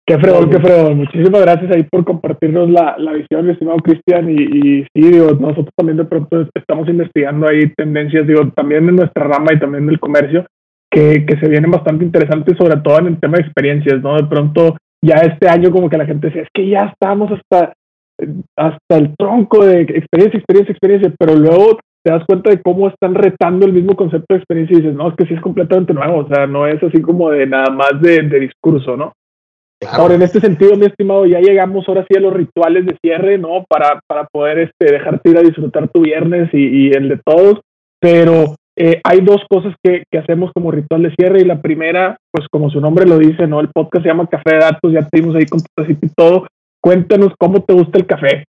[0.08, 0.98] Qué fregón, qué fregón.
[0.98, 4.28] Muchísimas gracias ahí por compartirnos la, la visión, mi estimado Cristian.
[4.28, 8.96] Y, y, sí, digo, nosotros también de pronto estamos investigando ahí tendencias, digo, también en
[8.96, 10.48] nuestra rama y también en el comercio
[10.90, 14.16] que, que se vienen bastante interesantes, sobre todo en el tema de experiencias, ¿no?
[14.16, 17.74] De pronto, ya este año como que la gente decía, es que ya estamos hasta,
[18.56, 23.16] hasta el tronco de experiencia, experiencia, experiencia, pero luego te das cuenta de cómo están
[23.16, 26.20] retando el mismo concepto de experiencia y dices, no, es que sí es completamente nuevo,
[26.20, 29.14] o sea, no es así como de nada más de, de discurso, ¿no?
[29.80, 30.02] Claro.
[30.02, 33.38] Ahora, en este sentido, mi estimado, ya llegamos ahora sí a los rituales de cierre,
[33.38, 33.64] ¿no?
[33.70, 37.60] Para, para poder este, dejarte ir a disfrutar tu viernes y, y el de todos,
[38.00, 42.18] pero eh, hay dos cosas que, que, hacemos como ritual de cierre y la primera,
[42.32, 43.60] pues como su nombre lo dice, ¿no?
[43.60, 46.48] El podcast se llama Café de Datos, ya tenemos ahí con tu y todo.
[46.80, 48.44] Cuéntanos cómo te gusta el café.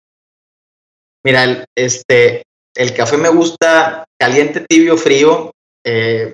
[1.23, 2.43] Mira, este,
[2.75, 5.53] el café me gusta caliente, tibio, frío.
[5.87, 6.33] Eh,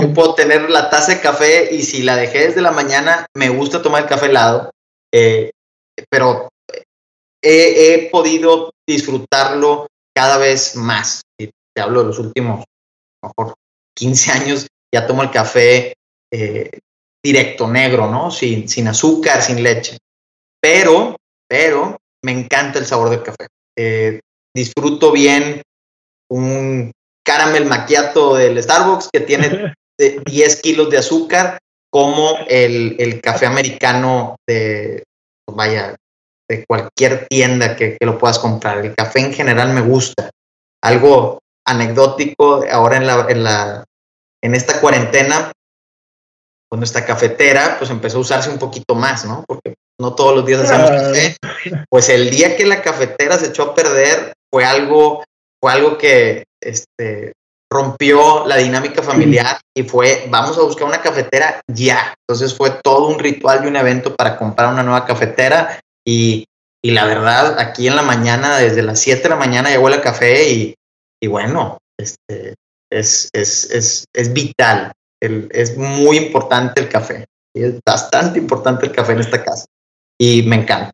[0.00, 3.50] yo puedo tener la taza de café y si la dejé desde la mañana, me
[3.50, 4.70] gusta tomar el café helado,
[5.12, 5.50] eh,
[6.08, 6.48] pero
[7.42, 11.20] he, podido disfrutarlo cada vez más.
[11.38, 12.64] Te hablo de los últimos,
[13.22, 13.54] mejor
[13.96, 15.94] 15 años, ya tomo el café
[16.32, 16.78] eh,
[17.22, 18.30] directo, negro, ¿no?
[18.30, 19.96] Sin, sin azúcar, sin leche.
[20.60, 21.16] Pero,
[21.48, 23.46] pero, me encanta el sabor del café.
[23.76, 24.20] Eh,
[24.54, 25.62] disfruto bien
[26.30, 26.92] un
[27.24, 31.58] caramel macchiato del Starbucks que tiene 10 kilos de azúcar,
[31.90, 35.04] como el, el café americano de,
[35.50, 35.96] vaya,
[36.48, 38.84] de cualquier tienda que, que, lo puedas comprar.
[38.84, 40.30] El café en general me gusta.
[40.82, 43.84] Algo anecdótico, ahora en la, en la,
[44.42, 45.52] en esta cuarentena,
[46.68, 49.44] cuando esta cafetera, pues empezó a usarse un poquito más, ¿no?
[49.46, 51.36] Porque no todos los días hacemos café.
[51.88, 55.24] Pues el día que la cafetera se echó a perder fue algo,
[55.60, 57.32] fue algo que este,
[57.70, 62.14] rompió la dinámica familiar y fue, vamos a buscar una cafetera ya.
[62.28, 66.46] Entonces fue todo un ritual y un evento para comprar una nueva cafetera y,
[66.82, 70.00] y la verdad, aquí en la mañana, desde las 7 de la mañana llegó el
[70.00, 70.74] café y,
[71.22, 72.54] y bueno, este,
[72.90, 74.92] es, es, es, es vital,
[75.22, 77.26] el, es muy importante el café.
[77.54, 79.64] Es bastante importante el café en esta casa
[80.20, 80.90] y me encanta.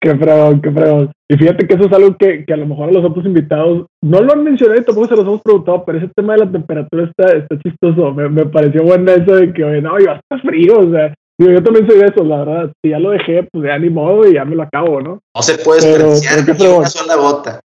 [0.00, 1.12] Qué fregón, qué fregón.
[1.30, 3.86] Y fíjate que eso es algo que, que, a lo mejor a los otros invitados
[4.02, 6.52] no lo han mencionado y tampoco se los hemos preguntado, pero ese tema de la
[6.52, 8.12] temperatura está, está chistoso.
[8.12, 11.14] Me, me pareció bueno eso de que, oye, no, iba a estar frío, o sea,
[11.38, 12.72] yo también soy de eso, la verdad.
[12.82, 15.20] Si ya lo dejé, pues ya ni modo y ya me lo acabo, ¿no?
[15.34, 17.60] No se puede desperdiciar ni una sola gota.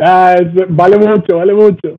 [0.00, 0.36] Ah,
[0.68, 1.96] vale mucho, vale mucho.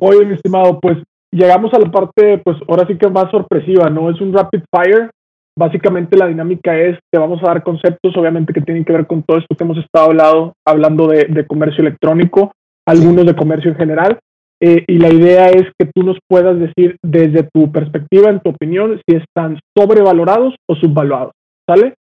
[0.00, 0.98] Oye, mi estimado, pues
[1.32, 4.10] llegamos a la parte, pues ahora sí que más sorpresiva, ¿no?
[4.10, 5.10] Es un rapid fire.
[5.56, 9.22] Básicamente la dinámica es, te vamos a dar conceptos, obviamente, que tienen que ver con
[9.22, 12.52] todo esto que hemos estado hablado, hablando de, de comercio electrónico,
[12.86, 14.18] algunos de comercio en general,
[14.64, 18.50] eh, y la idea es que tú nos puedas decir desde tu perspectiva, en tu
[18.50, 21.32] opinión, si están sobrevalorados o subvaluados,
[21.68, 21.94] ¿sale?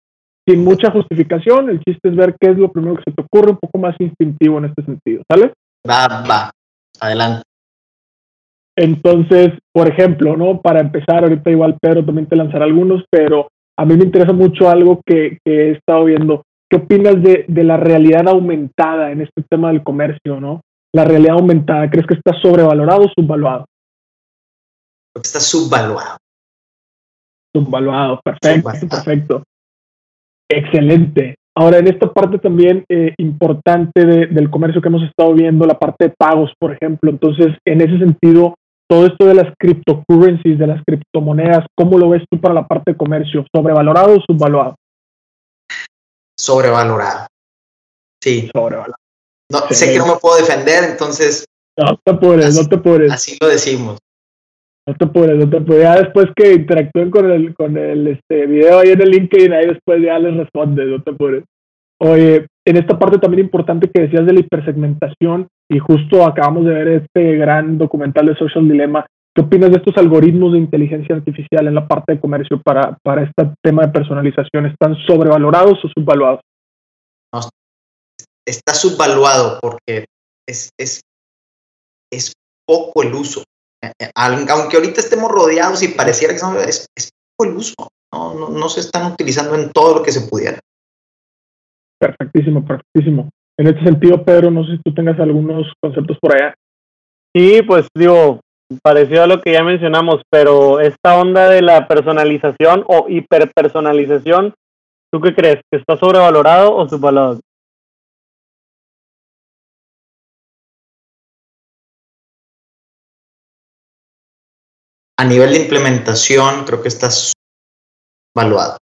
[0.50, 3.52] Sin mucha justificación, el chiste es ver qué es lo primero que se te ocurre,
[3.52, 5.52] un poco más instintivo en este sentido, ¿sale?
[5.88, 6.50] Va, va,
[6.98, 7.42] adelante.
[8.76, 10.60] Entonces, por ejemplo, ¿no?
[10.60, 13.48] Para empezar, ahorita igual Pedro también te lanzará algunos, pero
[13.78, 16.42] a mí me interesa mucho algo que, que he estado viendo.
[16.68, 20.62] ¿Qué opinas de, de la realidad aumentada en este tema del comercio, ¿no?
[20.92, 21.88] la realidad aumentada?
[21.90, 23.66] ¿Crees que está sobrevalorado o subvaluado?
[25.12, 26.16] Creo que está subvaluado.
[27.54, 29.42] Subvaluado, perfecto, perfecto.
[30.50, 31.36] Excelente.
[31.56, 36.06] Ahora, en esta parte también eh, importante del comercio que hemos estado viendo, la parte
[36.06, 37.10] de pagos, por ejemplo.
[37.10, 38.54] Entonces, en ese sentido,
[38.88, 42.92] todo esto de las cryptocurrencies, de las criptomonedas, ¿cómo lo ves tú para la parte
[42.92, 43.44] de comercio?
[43.54, 44.74] ¿Sobrevalorado o subvaluado?
[46.36, 47.26] Sobrevalorado.
[48.20, 48.50] Sí.
[48.52, 48.96] Sobrevalorado.
[49.50, 51.44] No, sé que no me puedo defender, entonces.
[51.76, 53.12] No te apures, no te apures.
[53.12, 53.98] Así lo decimos.
[54.90, 55.80] No te apures, no te.
[55.80, 59.66] Ya después que interactúen con el, con el este, video ahí en el LinkedIn, ahí
[59.68, 61.44] después ya les respondes, no te apures.
[62.00, 66.74] Oye, en esta parte también importante que decías de la hipersegmentación, y justo acabamos de
[66.74, 69.06] ver este gran documental de Social Dilemma.
[69.32, 73.22] ¿Qué opinas de estos algoritmos de inteligencia artificial en la parte de comercio para, para
[73.22, 74.66] este tema de personalización?
[74.66, 76.40] ¿Están sobrevalorados o subvaluados?
[78.44, 80.06] está subvaluado porque
[80.48, 81.00] es, es,
[82.10, 82.32] es
[82.66, 83.44] poco el uso.
[83.82, 87.74] Eh, eh, aunque ahorita estemos rodeados y pareciera que es, es poco el uso.
[88.12, 90.58] No, no, no se están utilizando en todo lo que se pudiera.
[91.98, 93.28] Perfectísimo, perfectísimo.
[93.58, 96.54] En este sentido, Pedro, no sé si tú tengas algunos conceptos por allá.
[97.34, 98.40] Sí, pues digo,
[98.82, 104.54] parecido a lo que ya mencionamos, pero esta onda de la personalización o hiperpersonalización,
[105.12, 105.60] ¿tú qué crees?
[105.70, 107.40] ¿Que está sobrevalorado o subvalorado?
[115.20, 117.10] A nivel de implementación, creo que está
[118.34, 118.78] evaluado.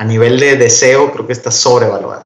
[0.00, 2.22] A nivel de deseo, creo que está sobrevaluado.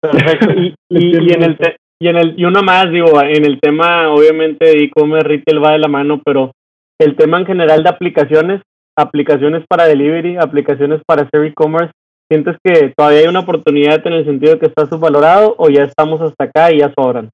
[0.00, 0.46] Perfecto.
[0.90, 1.58] Y, y, en el
[2.00, 5.72] y en el y una más digo, en el tema obviamente de e-commerce retail va
[5.72, 6.52] de la mano, pero
[6.98, 8.62] el tema en general de aplicaciones,
[8.96, 11.92] aplicaciones para delivery, aplicaciones para hacer e-commerce,
[12.30, 15.82] ¿sientes que todavía hay una oportunidad en el sentido de que está subvalorado o ya
[15.82, 17.28] estamos hasta acá y ya sobran?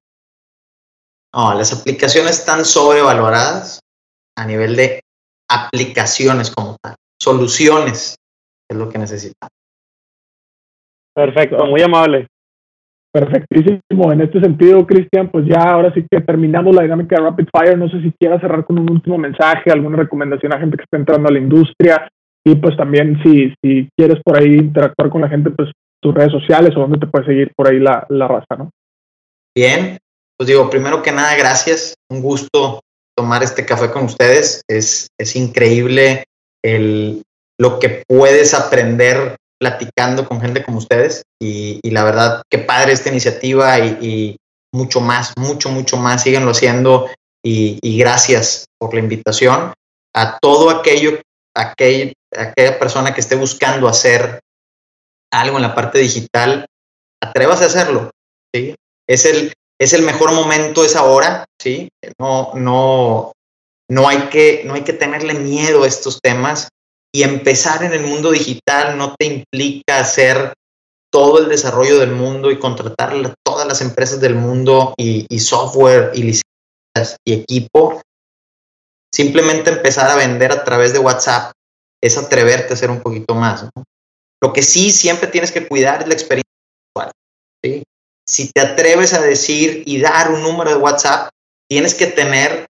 [1.33, 3.79] No, las aplicaciones están sobrevaloradas
[4.37, 5.01] a nivel de
[5.49, 8.17] aplicaciones como tal, soluciones,
[8.69, 9.51] es lo que necesitamos.
[11.13, 12.27] Perfecto, muy amable.
[13.13, 14.11] Perfectísimo.
[14.11, 17.77] En este sentido, Cristian, pues ya ahora sí que terminamos la dinámica de Rapid Fire.
[17.77, 20.97] No sé si quieras cerrar con un último mensaje, alguna recomendación a gente que está
[20.97, 22.09] entrando a la industria
[22.43, 25.71] y pues también si, si quieres por ahí interactuar con la gente, pues
[26.01, 28.69] tus redes sociales o dónde te puede seguir por ahí la, la raza, ¿no?
[29.55, 29.97] Bien,
[30.37, 31.95] pues digo, primero que nada, gracias.
[32.11, 32.81] Un gusto
[33.15, 34.61] tomar este café con ustedes.
[34.67, 36.25] Es, es increíble
[36.63, 37.23] el,
[37.57, 41.23] lo que puedes aprender platicando con gente como ustedes.
[41.41, 44.37] Y, la verdad, qué padre esta iniciativa y,
[44.73, 46.23] mucho más, mucho, mucho más.
[46.23, 47.09] Síguenlo haciendo
[47.43, 49.73] y, y gracias por la invitación.
[50.13, 51.21] A todo aquello,
[51.55, 54.41] aquel, aquella persona que esté buscando hacer
[55.31, 56.65] algo en la parte digital,
[57.21, 58.11] atrévase a hacerlo.
[58.53, 58.75] ¿sí?
[59.07, 61.45] Es, el, es el mejor momento, es ahora.
[61.59, 61.89] ¿sí?
[62.19, 63.31] No, no,
[63.89, 66.69] no, hay que, no hay que tenerle miedo a estos temas
[67.13, 70.53] y empezar en el mundo digital no te implica hacer
[71.11, 76.11] todo el desarrollo del mundo y contratar a todas las empresas del mundo y, software
[76.13, 78.01] y licencias y equipo.
[79.13, 81.53] Simplemente empezar a vender a través de WhatsApp
[82.03, 83.65] es atreverte a hacer un poquito más.
[84.43, 86.45] Lo que sí siempre tienes que cuidar es la experiencia
[88.27, 91.29] Si te atreves a decir y dar un número de WhatsApp,
[91.69, 92.67] tienes que tener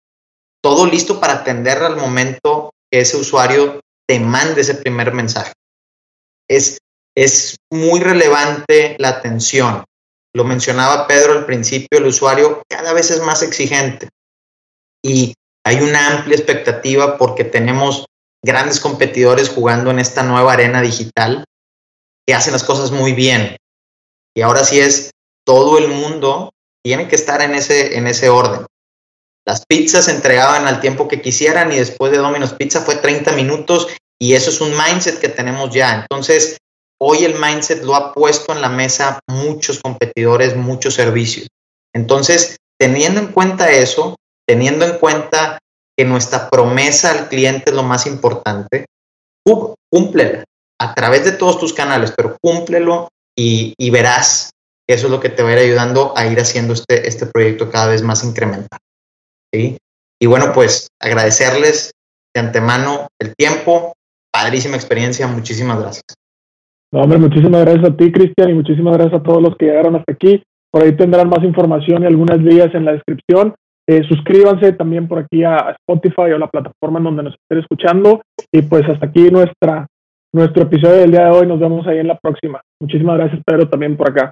[0.62, 5.54] todo listo para atender al momento que ese usuario te mande ese primer mensaje.
[6.50, 6.80] Es,
[7.16, 9.84] es muy relevante la atención.
[10.34, 14.10] Lo mencionaba Pedro al principio, el usuario cada vez es más exigente
[15.02, 15.34] y
[15.64, 18.06] hay una amplia expectativa porque tenemos
[18.44, 21.46] grandes competidores jugando en esta nueva arena digital
[22.28, 23.56] que hacen las cosas muy bien.
[24.36, 25.12] Y ahora sí es
[25.46, 26.52] todo el mundo
[26.84, 28.66] tiene que estar en ese, en ese orden.
[29.48, 33.32] Las pizzas se entregaban al tiempo que quisieran y después de Domino's Pizza fue 30
[33.34, 33.88] minutos
[34.20, 36.02] y eso es un mindset que tenemos ya.
[36.02, 36.58] Entonces,
[37.00, 41.48] hoy el mindset lo ha puesto en la mesa muchos competidores, muchos servicios.
[41.94, 44.16] Entonces, teniendo en cuenta eso,
[44.48, 45.60] teniendo en cuenta
[45.98, 48.86] que nuestra promesa al cliente es lo más importante,
[49.44, 50.44] cúmplela
[50.80, 54.52] a través de todos tus canales, pero cúmplelo y, verás
[54.88, 57.70] eso es lo que te va a ir ayudando a ir haciendo este, este proyecto
[57.70, 58.80] cada vez más incremental.
[59.54, 61.92] Y bueno, pues agradecerles
[62.34, 63.94] de antemano el tiempo,
[64.32, 66.04] padrísima experiencia, muchísimas gracias.
[66.92, 69.96] No, hombre, muchísimas gracias a ti, Cristian, y muchísimas gracias a todos los que llegaron
[69.96, 70.44] hasta aquí.
[70.72, 73.56] Por ahí tendrán más información y algunas vías en la descripción.
[73.88, 78.22] Eh, suscríbanse también por aquí a Spotify o la plataforma en donde nos estén escuchando.
[78.52, 79.88] Y pues hasta aquí nuestra,
[80.34, 81.48] nuestro episodio del día de hoy.
[81.48, 82.62] Nos vemos ahí en la próxima.
[82.82, 84.32] Muchísimas gracias, Pedro, también por acá.